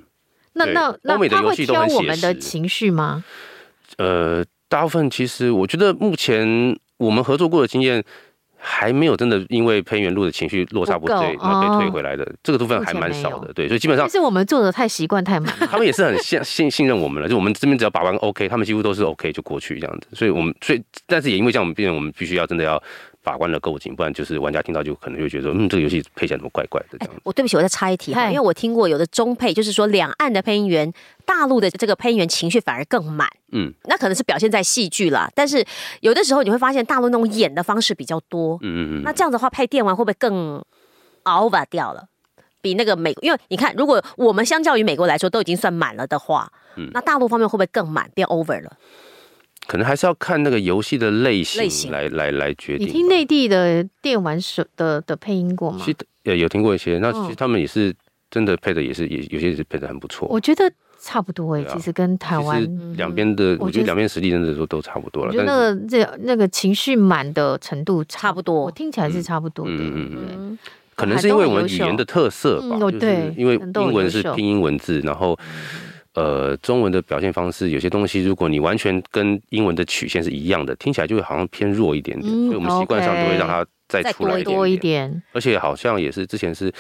[0.65, 3.24] 那那那他会挑我们的情绪吗？
[3.98, 8.04] 呃，大部分其实我觉得目前我们合作过的经验
[8.58, 13.52] 还没有真的因为配音员录的情绪落差不对，那被退回来的、哦、这个部分还蛮少的。
[13.54, 17.28] 对，所以基本上是我们做的太习惯太满，他们也是很信信信任我们了。
[17.30, 20.08] 就我们这边只要把关 OK，他们几乎都是 OK 就过去这样子。
[20.13, 22.82] 所以我们所以但是也因为这样，我们变成我们必须要真的要。
[23.30, 27.22] 把关的够紧，不然就是玩家听到就可能就会觉得说，嗯，这个游戏配起来怎么怪怪的这样、欸。
[27.24, 30.92] 我对不起，我再插一题哈，因为我听过有的中配，就是说两岸的配音员，
[31.26, 33.30] 大陆的这个配音员情绪反而更满。
[33.52, 35.63] 嗯，那可能是表现在戏剧啦，但是
[36.02, 38.58] 有的时候你会发现大陆那种演的方式比较多。
[38.62, 39.02] 嗯嗯嗯。
[39.04, 40.63] 那这样子的话，配电玩会不会更
[41.24, 42.06] over 掉了？
[42.62, 48.78] 比那个美，因为你看，如果我们相较于美国来说都已经算满了的话，嗯，那大陆方面会不会更满，变 over 了？
[49.69, 52.88] 可能还是要看那个游戏的类型来来来决定。
[52.88, 55.77] 你听内地的电玩手的的配音过吗？
[55.86, 57.93] 其实也有听过一些，那其实他们也是
[58.32, 60.27] 真的配的，也是也有些是配的很不错。
[60.27, 65.32] 我觉得差不多哎，其实跟台湾两边的，我觉得两边实力真的都都差不多了。
[65.32, 69.71] 我觉得那个这那个情绪满的程度差不多，我听起来是差不多的。
[69.71, 70.60] 嗯嗯嗯，
[70.95, 75.38] 可能是因为我们语言的特色吧，就是因为英文是拼音文字，然后。
[76.15, 85.24] 呃，中文的表现方式有些东西，如果你完全跟英文的曲线是一样的，听起来就会好像偏弱一点点，嗯、所以我们习惯上都会让它再出来一点点，多一点。
[85.34, 86.74] 而且好像也是之前是，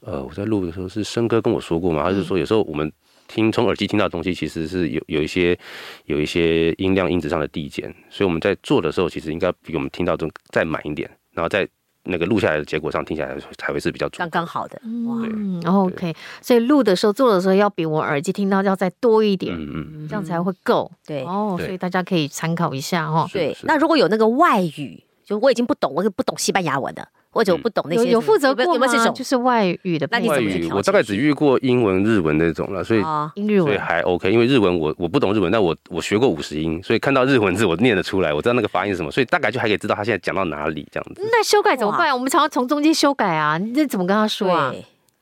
[0.00, 2.90] 呃，我在录的时候是生哥跟我说过嘛，他是说有时候我们
[3.26, 5.58] 听从耳机听到的东西，其实是有有一些
[6.04, 11.68] 有一些音量音质上的递减，所以我们在做的时候，其实应该比我们听到中再满一点，然后再。
[12.08, 15.22] 那个录下来的结果上听起来才会是比较刚刚好的，哇。
[15.30, 21.22] 嗯，OK，所以录的时候做的时候要比我耳机听到要再多一点，嗯嗯，这样才会够，对。
[21.24, 23.28] 哦，所以大家可以参考一下哈。
[23.32, 27.06] 对，那如果有那个外语，就我已经不懂，我不懂西班牙文的。
[27.30, 28.86] 或者我不懂那些，有有负责过吗？
[29.12, 33.00] 就是外语的，外语我大概只遇过英文、日文那种了，所以
[33.34, 34.30] 英日文所以还 OK。
[34.30, 41.22] 因为日文我我不懂日文，但我我学过五十音，所以看到日文字我念得出来，我知道那个发音是什么，所以大概就还可以知道他现在讲到哪里这样子。
[41.30, 42.12] 那修改怎么办？
[42.14, 44.74] 我们常常从中间修改啊，你这怎么跟他说啊？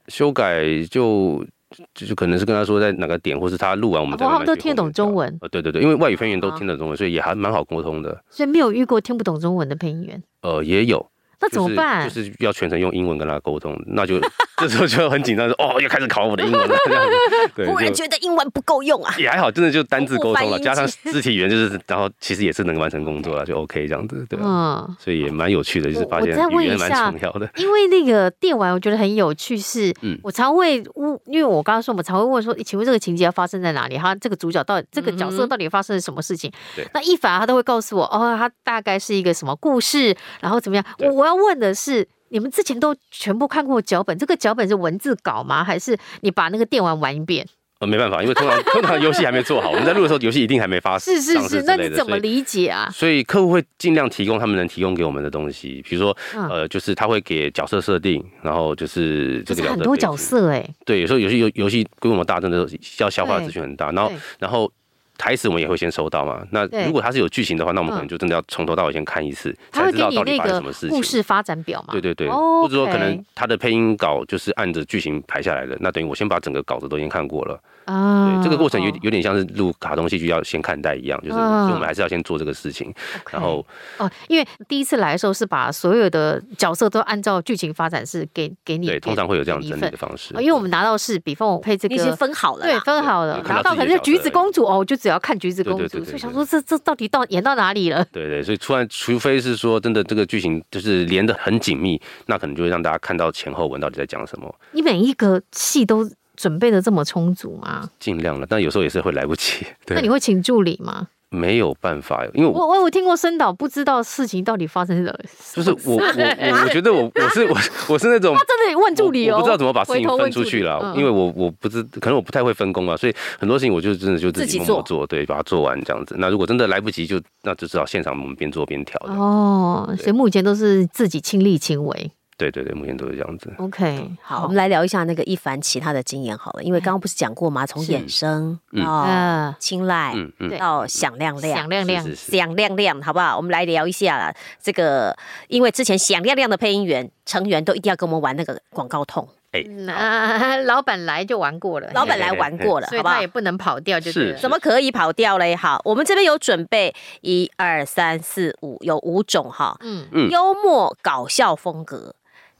[0.08, 1.44] 修改就
[1.92, 5.36] 就可能是跟他说在哪个点，或是他录完我们，他们都听得懂中文。
[5.40, 8.22] 呃，对对对，因为外语配音员都听得懂中文，所以也还蛮好沟通的。
[8.30, 10.22] 所以没有遇过听不懂中文的配音员？
[10.42, 11.04] 呃，也有。
[11.40, 12.08] 那怎么办？
[12.08, 14.20] 就是要全程用英文跟他沟通，那就
[14.56, 17.10] 这时候就很紧张，说哦，又开始考我的英文了，这样子。
[17.54, 19.14] 对，忽然觉得英文不够用啊。
[19.18, 24.38] 也还好，真的就单字沟通了，加上肢体语言，就是然后其实也是能完成工作了，就 OK 这样子，对。
[24.42, 24.96] 嗯。
[24.98, 27.48] 所以也蛮有趣的，就是发现语言蛮重要的。
[27.56, 33.96] 因为那个电玩，我觉得很有趣，是，我常会问，因为我刚刚说，我常会问说，请问这个情节要发生在哪里？
[33.98, 36.50] 他这个主角到底这个角色到底发生了什么事情？
[36.74, 36.86] 对。
[36.94, 40.84] 那一凡他都会告诉我，哦，他大概是一个什么故事，然后怎么样？
[40.98, 42.08] 我我要问的是。
[42.28, 45.62] 你们之前都全部看过脚本，这个脚本是文字稿吗？
[45.62, 47.46] 还是你把那个电玩玩一遍？
[47.78, 51.14] 呃，没办法，因为通常 通常游戏还没做好，我们在录的时候，游戏一定还没发生。
[51.14, 52.90] 是是是，那你怎么理解啊？
[52.92, 56.16] 所以客户会尽量提供他们能提供给我们的东西，比如说，
[56.50, 64.68] 呃，就是他会给角色设定，然后就是这个很多角色哎，对，有时候游戏游游戏规模大，真的要消化的资讯很大，然后然后。
[65.18, 70.90] 台词我们也会先收到嘛，那如果它是有剧情的话，那我们可能就真的要从头到尾先看一次，才知道到底发生什么事情。
[70.90, 77.58] 故事发展表嘛，对对对，或者说可能他的配音稿就是按着剧情排下来的，那等于我先把整个稿子都已经看过了。
[77.86, 82.92] 啊，对，这个过程有有点像是录卡通戏剧要先看待一样，就是所以我们还是要先做这个事情。
[83.30, 83.64] 然后
[83.96, 90.34] 哦，因为第一次来的时候是把所有的角色都按照剧情发展是给给你，对，通常会有这样整理的方式。
[90.40, 94.94] 因为我们拿到是，比方我配这个已经分好了，对，分好了，拿到可能是橘子公主哦，就。
[94.96, 98.04] 只要看橘子公主，所以想说这这到底到演到哪里了？
[98.06, 104.52] 对对，所以突然，除非是说真的这个剧情就是连的很紧密，那可能就会让大家看到前后文到底在讲什么。
[104.72, 107.88] 你每一个戏都准备的这么充足吗？
[107.98, 109.66] 尽量了，但有时候也是会来不及。
[109.86, 111.08] 对，那你会请助理吗？
[111.28, 115.12] 没有办法，因为我我有听过申导不知道事情到底发生了，
[115.52, 116.02] 就是我我我
[116.62, 117.56] 我觉得我我是我
[117.88, 126.14] 我是那种他真的问助理哦，我不知道怎么把事情分出去了，因为我我不知可能我不太会分工啊，所以很多事情我就真的就自己默默做，对，把它做完这样子。
[126.16, 128.96] 那如果真的来不及，就那就只好现场我们边做边调。
[129.08, 132.12] 哦，所以目前都是自己亲力亲为。
[132.36, 133.52] 对对对，目前都是这样子。
[133.58, 137.64] OK，好，我们来聊一下那个一凡其他的经验好了，因为刚刚不是讲过吗？
[137.66, 140.14] 从衍生到青睐，
[140.58, 143.36] 到响亮亮，响亮亮，响亮亮，好不好？
[143.36, 145.16] 我们来聊一下这个，
[145.48, 149.26] 因为之前响亮亮的配音员成员都一定要跟我们玩那个广告痛。
[149.52, 149.62] 哎，
[150.66, 155.56] 老板来就玩过了，老板来玩过了， 所以他也不能跑掉，就是怎么可以跑掉嘞？
[155.56, 162.14] 好，我们这边有准备一二三四五，有五种哈，嗯嗯，幽默搞笑风格。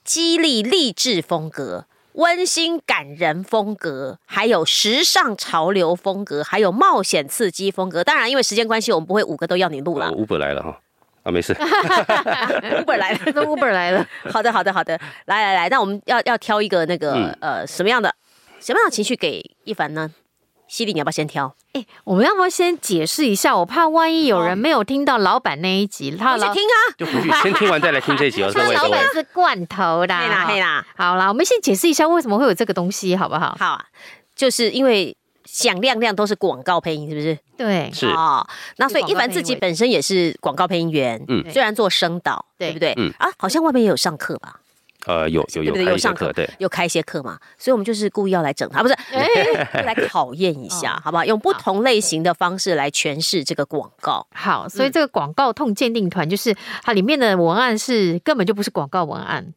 [0.07, 8.05] 激励励志风格、温馨感人风格，还有时尚潮流风格，还有冒险刺激风格。
[8.05, 10.11] 当然，因为时间关系，我们不会五个都要你录了。
[10.13, 10.79] Uber 来了哈，
[11.25, 14.07] 啊，没事，Uber 来了，Uber 来了。
[14.33, 18.15] 好的，好的，好的，来来来，那我们要要挑一个那个、嗯、呃什么样的
[18.61, 20.11] 什么样的情绪给一凡呢？
[20.69, 21.55] 犀利，你要不要先挑？
[21.73, 23.57] 哎、欸，我们要不要先解释一下？
[23.57, 28.51] 我怕万一有人没有听到老板那一集，哦、他去听啊，就回去先听完再来听这一集哦。
[28.55, 30.87] 他老板是罐头的，嘿啦嘿啦。
[30.97, 33.57] 好啦，我们先解释一下为什么会有这个东西，好不好？
[33.59, 33.85] 好啊，
[34.35, 37.39] 就是因为响亮亮都是广告配音，是不是？
[37.57, 38.47] 对，是哦。
[38.77, 42.93] 那所以一凡自己本身也是广告配音员，嗯，虽然做声导，对不对？
[42.97, 44.61] 嗯啊，好像外面也有上课吧。
[45.07, 48.95] 呃，有有有有上课，对，有开一些课嘛，所以我们就是故意要来整他，不是
[49.87, 51.25] 来考验一下，好不好？
[51.25, 54.27] 用不同类型的方式来诠释这个广告。
[54.35, 59.55] 好，所以这个广告痛鉴定团就是它里面的文案是根本就不是广告文案，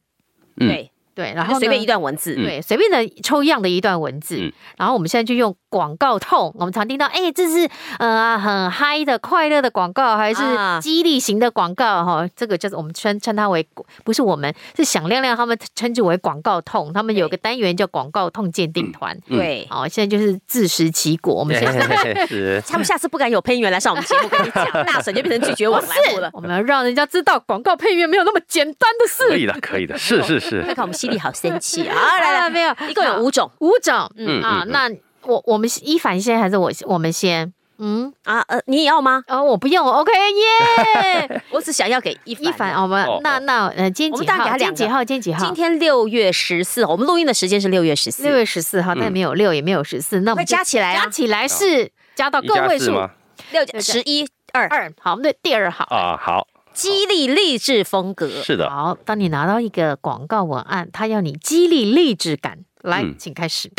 [0.56, 0.92] 对。
[1.20, 6.50] 对，然后随便一段文字，对，随便的抽样的一段文字，嗯、然后我们现在就用广告痛。
[6.58, 10.42] 我们常听到，哎，这是呃很嗨的、快乐的广告，还是
[10.82, 12.06] 激励型的广告？
[12.06, 13.68] 哈、啊，这个就是我们称称它为，
[14.06, 16.94] 不是我们是响亮亮，他们称之为广告痛。
[16.94, 19.20] 他们有个单元叫广告痛鉴定团。
[19.28, 21.34] 对，好，现在就是自食其果。
[21.34, 26.30] 我们 现在是 他们下次不敢有配音员来上我们节目跟你讲，大婶就变成拒绝往来户了。
[26.32, 29.28] 我们要让人家知道广告配音员没有那么简单的事。
[29.28, 30.62] 可以的，可以的，是是是。
[30.70, 31.96] 看看我们犀利好生气啊！
[32.20, 34.10] 来来，没有，一共有五种，五种。
[34.16, 34.90] 嗯啊，那
[35.24, 37.54] 我我们一凡先还是我我们先？
[37.82, 39.24] 嗯啊呃，你也要吗？
[39.30, 39.88] 哦，我不用。
[39.88, 42.74] OK 耶， 我只想要给一一凡。
[42.82, 44.50] 我们那那呃，今天几号？
[44.50, 45.04] 今天几号？
[45.04, 45.46] 今天几号？
[45.46, 46.92] 今天六月十四号。
[46.92, 50.20] 我们录音的时间是六月十四，六月十四号，但没有六，也没有十四。
[50.22, 53.12] 那我们加起来，加起来是加到个位数吗？
[53.52, 54.92] 六十一二二。
[55.00, 56.46] 好，我们的第二号啊，好。
[56.80, 58.70] 激励励志风格是的。
[58.70, 63.70] 好，当你拿到一个广告文案，它要你激励励志感，来，嗯、请开始。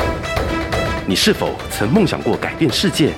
[1.07, 3.15] 你是否曾梦想过改变世界？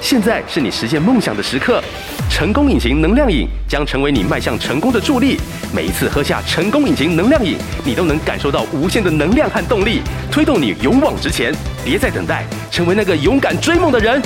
[0.00, 1.80] 现在是你实现梦想的时刻。
[2.28, 5.36] 成功引擎能量饮将成为你迈向成功的助力。
[5.72, 11.54] 每一次喝下成功引擎能量饮，你都能感受到无限的能量和动力，推动你勇往直前。
[11.84, 14.20] 别再等待，成为那个勇敢追梦的人。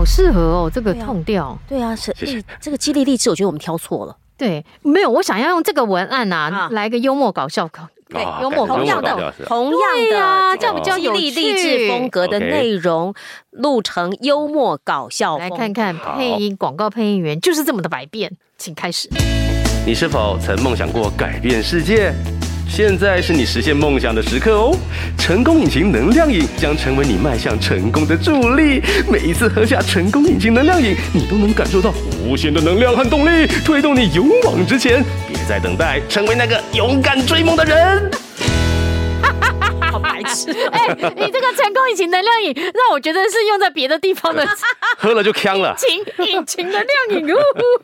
[0.00, 1.58] 好适合哦，这个痛调。
[1.68, 4.16] 对啊，是这个激励励志，我觉得我们挑错了。
[4.38, 7.68] 对，没有，我想要用这个文案啊，来个幽默搞笑，
[8.08, 13.12] 对，幽默同样的，同样的，这样比较有励励志风格的内容，
[13.50, 15.36] 录成幽默搞笑。
[15.36, 19.06] 来看看配音广告配音员就是这么的百变，请开始。
[19.84, 22.14] 你是否曾梦想过改变世界？
[22.72, 24.76] 现在是你实现梦想的时刻哦！
[25.18, 28.80] 成功引擎能量饮将成为你迈向成功的助力。
[29.10, 31.92] 每一次喝下成功引擎能量饮，你都能感受到
[32.24, 35.04] 无限的能量和动力，推动你勇往直前。
[35.26, 38.08] 别再等待，成为那个勇敢追梦的人。
[39.90, 40.52] 好白痴！
[40.70, 44.46] 哎，你这个成功引擎能量饮，让我觉得是用在别的地方的，
[45.00, 45.74] 喝了就呛了。
[45.88, 47.38] 引擎引擎能量饮哦，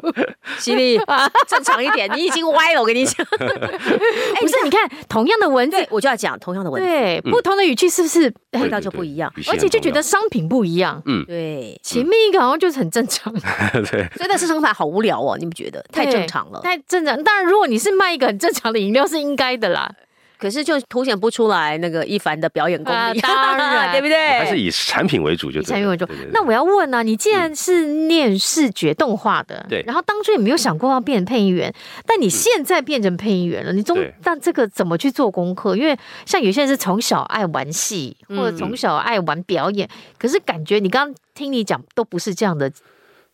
[0.60, 1.00] 犀利，
[1.48, 2.80] 正常一点，你已经歪了。
[2.80, 9.32] 我跟你讲， 不是，你看同样的文字，我就要讲同样的文字，对，不同的语气是不是味道就不一样？
[9.48, 11.02] 而且就觉得商品不一样。
[11.06, 13.32] 嗯，对，前面一个好像就是很正常，
[13.90, 17.22] 对，所以那是生产好无聊哦，你们觉得太正常了，太正常。
[17.24, 19.90] 当然，如果你是卖一个很正常的饮料，是应该的啦。
[20.38, 24.16] 可是就凸显不出来那个一凡的表演功力， 当然对不对？
[24.38, 26.06] 还是以产品为主就，就产品为主。
[26.32, 31.72] 那我要问呢、啊，你既然是念视觉动画的，对、嗯，然后当初也没有想过要变成配音员，
[32.06, 35.74] 但你现在变成配音员了，你中但这个怎么去做功课？
[35.76, 35.96] 因为
[36.26, 42.70] 像有些人是从小爱玩戏，或者从小爱玩表演，嗯、可是感觉你刚刚听你讲都不是这样的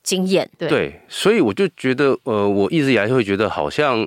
[0.02, 4.06] 经验，对对，所以我就觉得，呃，我一直以来会觉得好像。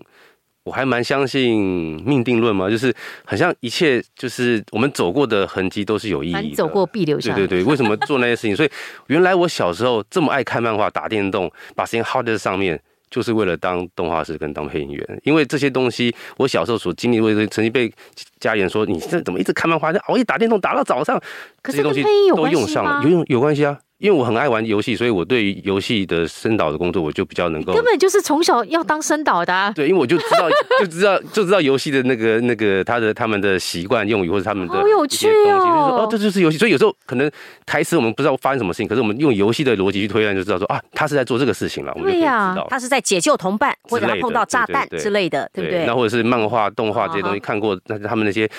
[0.65, 1.61] 我还蛮相信
[2.03, 2.91] 命定论嘛，就是
[3.23, 7.35] 好像一切就是我们走过的痕迹都是有意义的，走过必留下。
[7.35, 8.55] 对对对，为什么做那些事情？
[8.55, 8.69] 所以
[9.05, 15.21] 原来我小时候这么爱看漫画、打电动，把时间耗在上面，就是为了当动画师跟当配音员。
[15.23, 17.93] 因为这些东西，我小时候所经历过，曾经被
[18.39, 21.21] 家人说：“你这怎么一直看漫画，熬夜打电动，打到早上？”
[21.61, 22.03] 这些东西
[22.35, 23.79] 都用上了，有用有关系啊。
[23.97, 27.73] 因为我很爱玩游戏，所以我对于游戏的声导的工作，我就比较能够。
[27.73, 29.71] 根本就是从小要当声导的啊。
[29.73, 35.31] 对，因为我就知道，就知道，就知道游戏的那个、那个他的、他们的习惯用语或者他们的好有趣哦。
[35.31, 36.57] 就是说哦，这就是游戏。
[36.57, 37.31] 所以有时候可能
[37.65, 41.93] 台词我们不知道发生什么事情，可是我们用游戏的逻辑去推断，就知道说啊，他是在做这个事情了。
[41.95, 45.85] 我们就可以知道，他是在解救同伴，或者他碰到炸弹之类的，对不对？
[45.85, 48.49] 那或者是漫画、动画这些东西看过，那他们那些。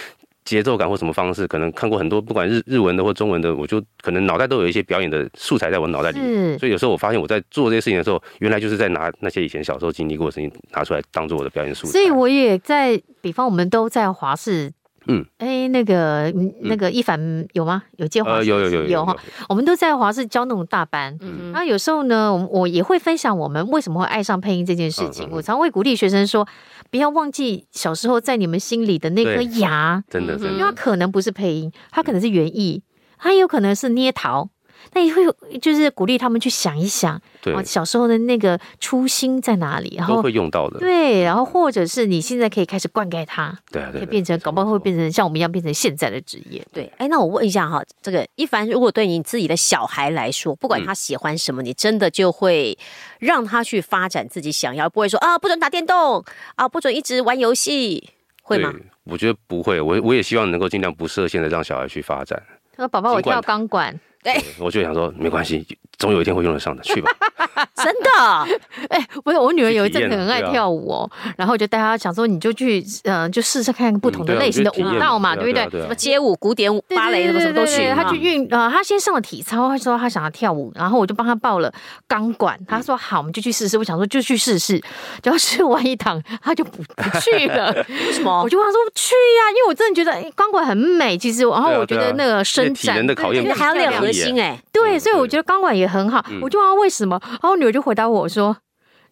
[0.46, 6.18] 节奏感或什么方式，可能看过很多，不管日日文的或中文的，我就可能脑袋都有一些表演的素材在我脑袋里。
[6.22, 11.92] 嗯，所以有时候我发现我在做这些事情的时候，原来就是在拿那些以前小时候经历过的事情拿出来当做我的表演素材。
[11.92, 14.72] 所以我也在，比方我们都在华视。
[15.08, 17.82] 嗯，哎、欸，那个那个一凡有吗？
[17.96, 18.46] 有接华视？
[18.46, 19.16] 有有有有哈。
[19.48, 21.16] 我们都在华视教那种大班。
[21.20, 25.26] 嗯，然后有时候呢，我我也会分享我们为什么会爱上配音这件事情。
[25.26, 26.46] 嗯嗯、我常会鼓励学生说，
[26.90, 30.02] 不要忘记小时候在你们心里的那颗牙。
[30.08, 32.82] 真的，真的，因为它可能不是配音，它可能是园艺，
[33.18, 34.50] 它有可能是捏陶。
[34.92, 35.22] 那也会
[35.58, 46.90] 就是鼓励他们去想一想，对，小时候的那个初心在哪里，然后会用到的，对，然后或者是你现在可以开始灌溉它，对，可以变成，搞不好会变成像我们一样变成现在的职业，对。
[46.98, 52.76] 哎，那我问一下哈，这个一凡，如果对你自己的小孩来说，不管他喜欢什么，你真的就会
[53.18, 58.10] 让他去发展自己想要，不会说啊，不准打电动啊，不准一直玩游戏，
[58.42, 58.72] 会吗？
[59.04, 62.42] 我觉得不会，我我也希望能够尽量不设限的让小孩去发展。
[62.76, 65.64] 他说：“宝宝，我跳钢管。”对，我就想说，没关系，
[65.98, 67.08] 总有一天会用得上的，去吧。
[67.76, 68.58] 真的？
[68.90, 75.80] 哎、欸，不是，我女儿有一阵子很爱跳舞哦，啊、然后我就带她想说，你就去，嗯、呃，就试试看不同的类型的舞蹈嘛，嗯、对不对？
[75.80, 77.88] 什么街舞、古典舞、芭蕾什么什么都去。
[77.94, 81.72] 她去运，呃，她先上了体操，她说她想要跳舞，然后我就帮她报了
[82.08, 82.58] 钢管。
[82.66, 83.78] 她说好，我们就去试试。
[83.78, 84.82] 我想说就去试试，
[85.22, 87.72] 结果试完一堂，她就不不去了。
[87.88, 88.42] 为什么？
[88.42, 94.58] 我就跟她说去呀、啊，因为我真的觉得钢管很美，其实，然后我觉得那个伸展，人的考验，还要练核心哎。
[94.72, 96.24] 对，所以我觉得钢管也很好。
[96.30, 98.56] 嗯、我就问他为什么，然后我女儿就回答我说。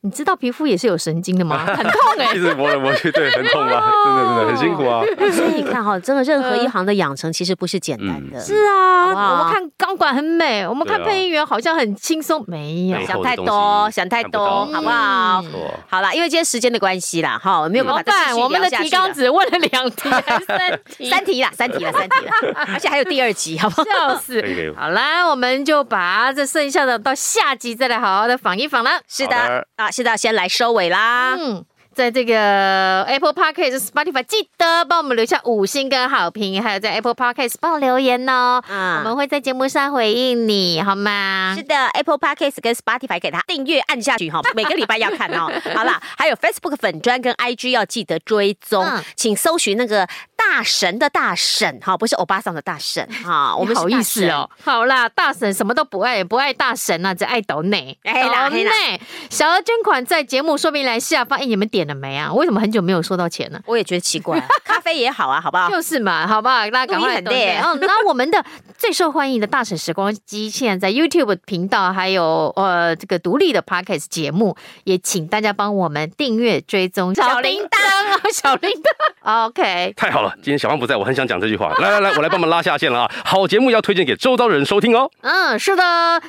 [0.05, 1.65] 你知道皮肤也是有神经的吗？
[1.65, 5.03] 很痛哎、 欸，一直磨来磨去，对，很痛啊，真的真的很辛苦啊。
[5.33, 8.39] 所以你看哈，真的任何一行的养成其实不是简单的。
[8.39, 15.43] 是啊，我们看钢管很美，我们看配音员好像很轻松，没有想太多，想太多，好不好？
[15.89, 18.45] 好了，因为今天时间的关系啦，哈，没有办法再继续下去了。
[18.45, 20.11] 我们的提纲只问了两题，
[20.47, 22.33] 三题，三题啦，三题了，三题了，
[22.75, 23.85] 而且还有第二集，好不好？
[24.11, 24.45] 笑死！
[24.77, 29.01] 好啦，我们就把这剩下的到下集再来好好的访一访了。
[29.09, 29.35] 是的
[29.77, 29.94] 啊。
[29.95, 31.37] 现在先来收尾啦。
[31.39, 38.61] 嗯，在这个 Apple Podcast、Spotify，记得帮我们留下五星跟好评，还有在 Apple Podcast 帮我留言哦。
[38.69, 41.55] 嗯，我们会在节目上回应你，好吗？
[41.57, 45.49] 是的，Apple Podcast 跟 Spotify 给他订阅按下去哈， 每个礼拜要看哦。
[45.73, 50.09] 好啦，还有 Facebook 粉砖跟 IG 要记得追踪，嗯、请搜寻那个。
[50.37, 54.49] 大神的大婶哈，不是欧巴桑的大婶 哈，我们好意思哦。
[54.65, 57.99] 好啦，大婶什么都不爱，不爱大神啊，只爱抖内。
[58.05, 61.39] 抖内，小额捐款在节目说明栏下方。
[61.39, 62.33] 哎，你们点了没啊？
[62.33, 63.61] 为什么很久没有收到钱呢？
[63.67, 64.41] 我也觉得奇怪。
[64.65, 65.69] 咖啡也好啊，好不好？
[65.71, 66.71] 就是嘛，好不好？
[66.71, 67.59] 大家赶快抖内。
[67.63, 68.45] 嗯，那我们的
[68.79, 77.77] 最受欢迎的大婶时光机，现在在 YouTube 频道，还有呃这个独立的 Podcast 节目，也请大家帮我们订阅追踪小铃铛
[78.13, 79.47] 啊，小铃铛。
[79.47, 80.24] OK，太好了。
[80.37, 81.73] 今天小芳不在，我很想讲这句话。
[81.81, 83.11] 来来来，我来帮忙拉下线了啊！
[83.25, 85.11] 好节目要推荐给周遭的人收听哦。
[85.23, 85.83] 嗯，是的，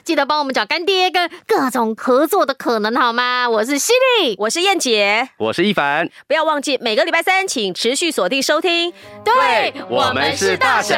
[0.04, 3.50] 记得帮我们找干爹跟各种合作的可能好吗？
[3.50, 6.10] 我是犀利，我是燕姐，我是一凡。
[6.28, 8.92] 不要忘记每个礼拜三，请持续锁定收听。
[9.24, 10.98] 对，我们是大神，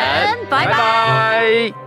[0.49, 0.71] 拜拜。
[0.71, 1.86] 拜拜。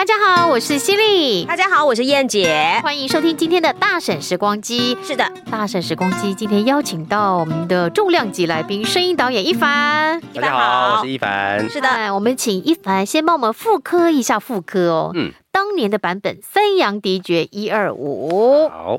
[0.00, 1.44] 大家好，我是犀利。
[1.44, 2.80] 大家好，我是燕姐。
[2.82, 4.96] 欢迎收听今天的大婶时光机。
[5.02, 10.18] 是的，大婶时光机今天邀请到我们的重量级来宾，声音导演一凡。
[10.32, 11.68] 大家好，我是一凡。
[11.68, 15.10] 是的，我们请一凡先帮我们复刻一下复刻哦。
[15.14, 15.32] 嗯。
[15.52, 18.70] 当年的版本三阳迪爵一二五。
[18.70, 18.98] 好，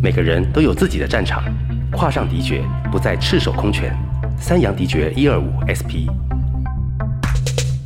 [0.00, 1.42] 每个人都有自己的战场，
[1.90, 2.62] 跨上迪爵，
[2.92, 3.92] 不再赤手空拳。
[4.38, 6.06] 三阳迪爵一二五 SP。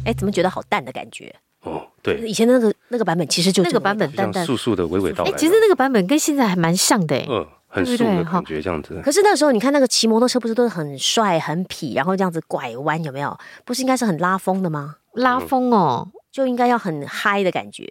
[0.05, 1.35] 哎，怎么觉得好淡的感觉？
[1.63, 5.31] 哦，对，以前那个那个版本其实就那个版本淡淡素素的娓娓道来。
[5.31, 9.01] 哎，其实那个版本跟现在还蛮像的，嗯，很素的感觉这样子。
[9.03, 13.37] 可是那个时候你看那个骑摩托车不是都是很帅很痞，然后这样子拐弯有没有？
[13.65, 14.97] 不是应该是很拉风的吗？
[15.15, 17.91] 拉风哦，就应该要很嗨的感觉。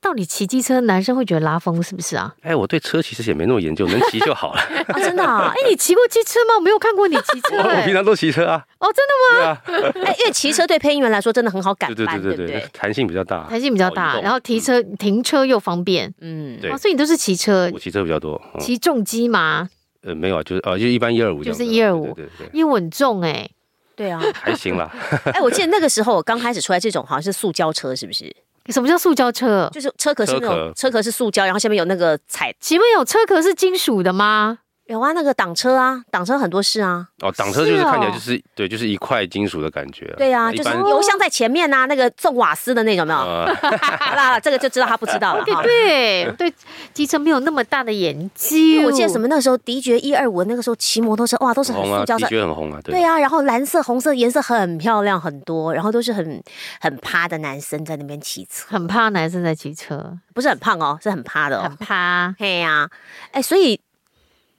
[0.00, 2.34] 到底骑机车男生会觉得拉风是不是啊？
[2.42, 4.60] 哎，我对车其实也没那么研究，能骑就好了。
[4.88, 5.52] 啊， 真的啊？
[5.54, 6.54] 哎，你骑过机车吗？
[6.56, 7.56] 我没有看过你骑车。
[7.56, 8.62] 我平常都骑车啊。
[8.78, 9.60] 哦，真的吗？
[9.66, 9.92] 对啊。
[10.06, 16.12] 哎，因为骑车对配音员来说真的很好改，对，对对对对，弹性比较大，弹性比较大，然后提车停车又方便。
[16.20, 16.70] 嗯，对。
[16.76, 17.70] 所以你都是骑车？
[17.72, 18.40] 我骑车比较多。
[18.60, 19.68] 骑重机吗？
[20.02, 23.48] 呃，没有啊，就是呃，就一般一二五，就是一二五，对对因为稳重哎。
[23.96, 24.88] 对啊，还行啦。
[25.34, 28.32] 哎，我记得那个时候我刚开始出来，这种好像是塑胶车，是不是？
[28.72, 29.68] 什么叫塑胶车？
[29.72, 32.54] 就是车壳是那种车壳是塑胶，然后下面有那个彩。
[32.60, 34.58] 请问有车壳是金属的吗？
[34.88, 37.06] 有啊，那个挡车啊，挡车很多事啊。
[37.20, 40.14] 哦，挡车就是看起来就是对，就是一块金属的感觉。
[40.16, 43.18] 对啊，就是油箱在前面啊，那个送瓦斯的那种，没有？
[43.20, 45.44] 好啦，这个就知道他不知道了。
[45.46, 46.54] 对对对，
[46.94, 48.56] 机车没有那么大的研究。
[48.86, 52.80] 我记得什么那个时候迪爵一二五那个时候骑摩托车哇，都是很塑胶色，迪爵很红啊。
[52.82, 56.42] 对啊，然后蓝色、红色颜色很漂亮很多，然后都是很
[56.80, 62.34] 很趴的男生在那边骑车，很趴男生在骑车，不是很胖哦，是很趴的，哦很趴。
[62.38, 62.88] 嘿呀，
[63.32, 63.78] 哎，所以。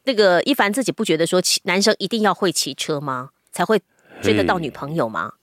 [0.09, 3.29] 那个一凡自己不觉得说骑男生一定要会骑车吗？
[3.51, 3.79] 才会
[4.23, 5.33] 追得到女朋友吗？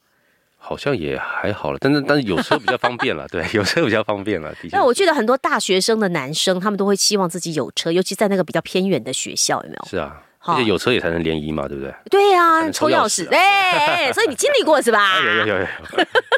[0.58, 4.52] 好像也还好了，但是但是有车比较方便了， 对，有车比较方便了。
[4.72, 9.88] 那我记得很多大学生的男生，他们都会希望自己有车，尤其在那个比较偏远的学校，有没有？
[9.88, 11.94] 是啊，而且有车也才能联谊嘛，对不对？
[12.10, 15.20] 对呀，抽钥匙，哎，所以你经历过是吧？
[15.20, 15.66] 有有有有。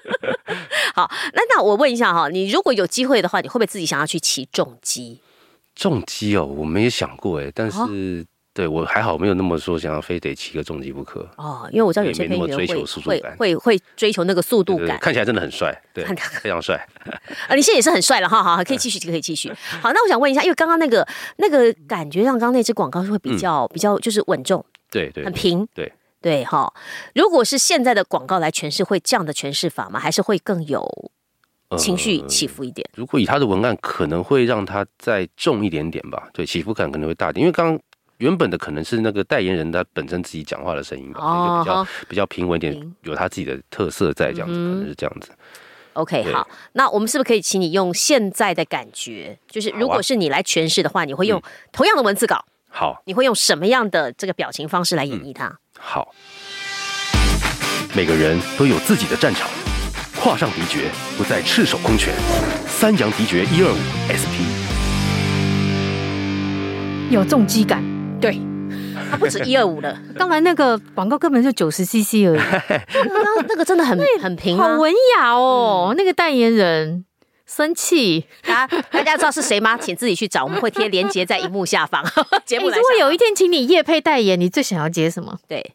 [0.94, 5.22] 好，那那我问一下哈，你如果有机会的话，你会不会自己想要去骑重机？
[5.78, 11.68] 重机哦，我没有想过哎，但是、哦、对我还好，没有那么说想要非得骑个重机不可哦。
[11.70, 16.04] 因为我知道有些配音员会会会会追求那个速度感，对对对，看起来真的很帅，对，
[16.42, 16.74] 非常帅
[17.48, 17.54] 啊！
[17.54, 19.52] 你现在也是很帅了哈，哈，可以继续， 可以继续。
[19.80, 21.06] 好，那我想问一下，因为刚刚那个
[21.36, 26.74] 那个感觉，上刚刚那支广告是会比较、嗯、比较就是稳重，对对，对，很平，对对哈。
[27.14, 30.00] 如果是现在的广告来诠释，会这样的诠释法吗？
[30.00, 31.12] 还是会更有？
[31.76, 36.28] 情绪起伏一点、呃，如果以他的文案，可能会让他再重一点点吧。
[36.32, 37.80] 对，起伏感可能会大点，因为刚刚
[38.16, 45.30] 原本的可能是那个代言人他本身自己讲话的声音吧，哦、所以就比较、哦、比较平稳一点，有他自己的特色在，这样子、嗯、可能是这样子。
[45.92, 51.42] OK，好，那我们是不是可以请你用现在的感觉，就是如果是你来诠释的话，你会用
[51.72, 55.46] 同样的文字稿，好，你会用什么样的这个表情方式来演绎它？
[55.46, 56.14] 嗯、好，
[57.94, 59.48] 每个人都有自己的战场。
[60.20, 62.12] 跨上迪爵，不再赤手空拳。
[62.66, 63.78] 三阳迪爵一二五
[64.10, 64.34] SP，
[67.10, 67.82] 有重击感。
[68.20, 68.40] 对，
[69.10, 69.96] 它不止一二五了。
[70.18, 72.40] 刚才那个广告根本就九十 CC 而已。
[73.08, 75.90] 那那个真的很 很平，好文雅哦。
[75.92, 77.04] 嗯、那个代言人
[77.46, 79.78] 生气，大家大家知道是谁吗？
[79.78, 82.04] 请自己去找，我们会贴链接在荧幕下方。
[82.44, 85.38] 节目如果有一天请你叶配代言，你最想要接什么？
[85.48, 85.74] 对。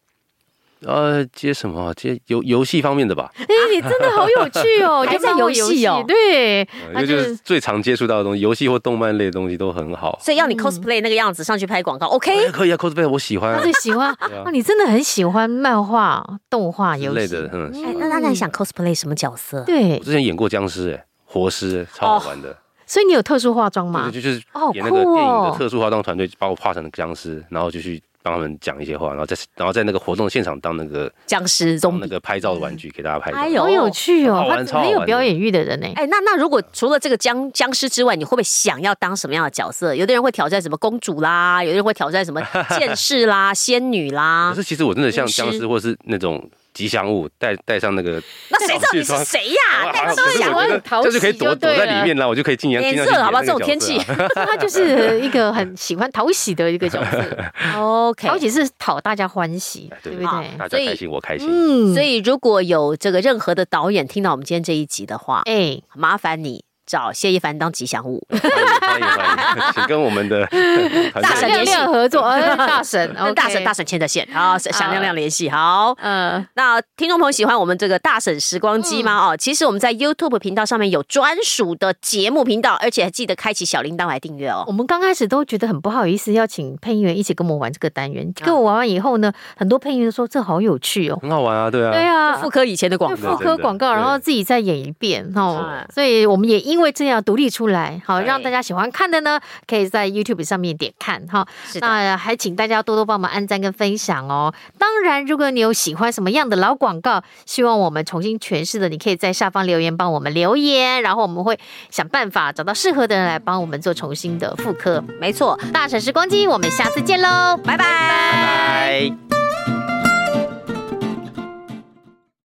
[0.85, 1.93] 呃，接什么？
[1.93, 3.31] 接游游戏方面的吧。
[3.37, 6.03] 哎，你真的好有趣哦， 还在游戏哦。
[6.07, 10.17] 对，那就是最常接触到的东西，游戏或动漫类的东西都很好。
[10.21, 12.49] 所以要你 cosplay 那个样子上去拍广告，OK？
[12.51, 13.61] 可以啊，cosplay 我喜欢。
[13.61, 17.49] 最喜欢 啊，你真的很喜欢漫画、动画、游戏类的。
[17.53, 19.63] 嗯，那那你想 cosplay 什么角色？
[19.65, 22.55] 对，我之前演过僵尸，哎，活尸，超好玩的。
[22.85, 24.09] 所以你有特殊化妆吗？
[24.11, 24.35] 对，就是
[24.73, 28.01] 演那个电影的特殊化妆团队把我化成了僵尸，然后就去。
[28.23, 35.87] 帮他们讲一些话，然后在然后在那个活动现场当那个僵尸中那个拍照的玩具给大家拍，哎呦，好有趣哦，他很有表演欲的人呢。
[35.95, 39.93] 哎，那那如果除了这个僵僵尸之外，你会不会想要当什么样的角色？
[39.93, 42.41] 有的人会挑战什么公主啦，有的人会挑战什么
[42.77, 44.51] 剑士啦、 仙女啦。
[44.55, 46.49] 可是其实我真的像僵尸，或是那种。
[46.73, 49.91] 吉祥物带带上那个，那谁知道你是谁呀？
[49.93, 53.41] 带上吉祥物，就是可以躲躲在里面了，我就可以进颜色，好吧？
[53.41, 53.97] 这种天气，
[54.33, 57.23] 他就是一个很喜欢讨喜的一个角色。
[57.77, 60.57] OK，讨喜是讨大家欢喜，对不对？
[60.57, 61.47] 大家开心，我开心。
[61.49, 70.45] 嗯，所以如果有这个任何的导演听到我们今天这一集的话，哎，麻烦你找谢一凡当吉祥物， 欢迎欢迎，请跟我们的
[71.21, 71.73] 大婶联系。
[71.83, 72.21] 合作，
[72.57, 79.27] 大婶跟大婶大婶牵着线，好，响亮亮联系，好，嗯，那听众朋友喜欢我们这个大婶时光机吗？
[79.27, 84.63] 哦，其实我们在 YouTube 频道上面有专属的节目频道，而且还记得开启小铃铛来订阅哦。
[84.67, 101.47] 我们刚开始都觉得很不好意思，要请配音员一起跟我们玩这个单元，跟我玩完以后呢，很多配音员说这好有趣哦，很好玩啊，对啊，对啊，复刻以前的广告，复刻广告，然后自己再演一遍，哦，所以我们也因为这样独立出来，好让大家喜欢看的呢，可以在 YouTube 上面点看哈。
[101.79, 104.51] 那还请大家多多帮忙按赞跟分享哦。
[104.79, 111.59] 当然，如果你有喜欢什么样的老广告，希望我们重新诠释的，你可以在下方留言帮我们留言，然后我们会
[111.91, 115.03] 想办法找到适合的人来帮我们做重新的复刻。
[115.21, 117.85] 没错，大婶时光机，我们下次见喽，拜拜。
[117.85, 119.42] 拜拜。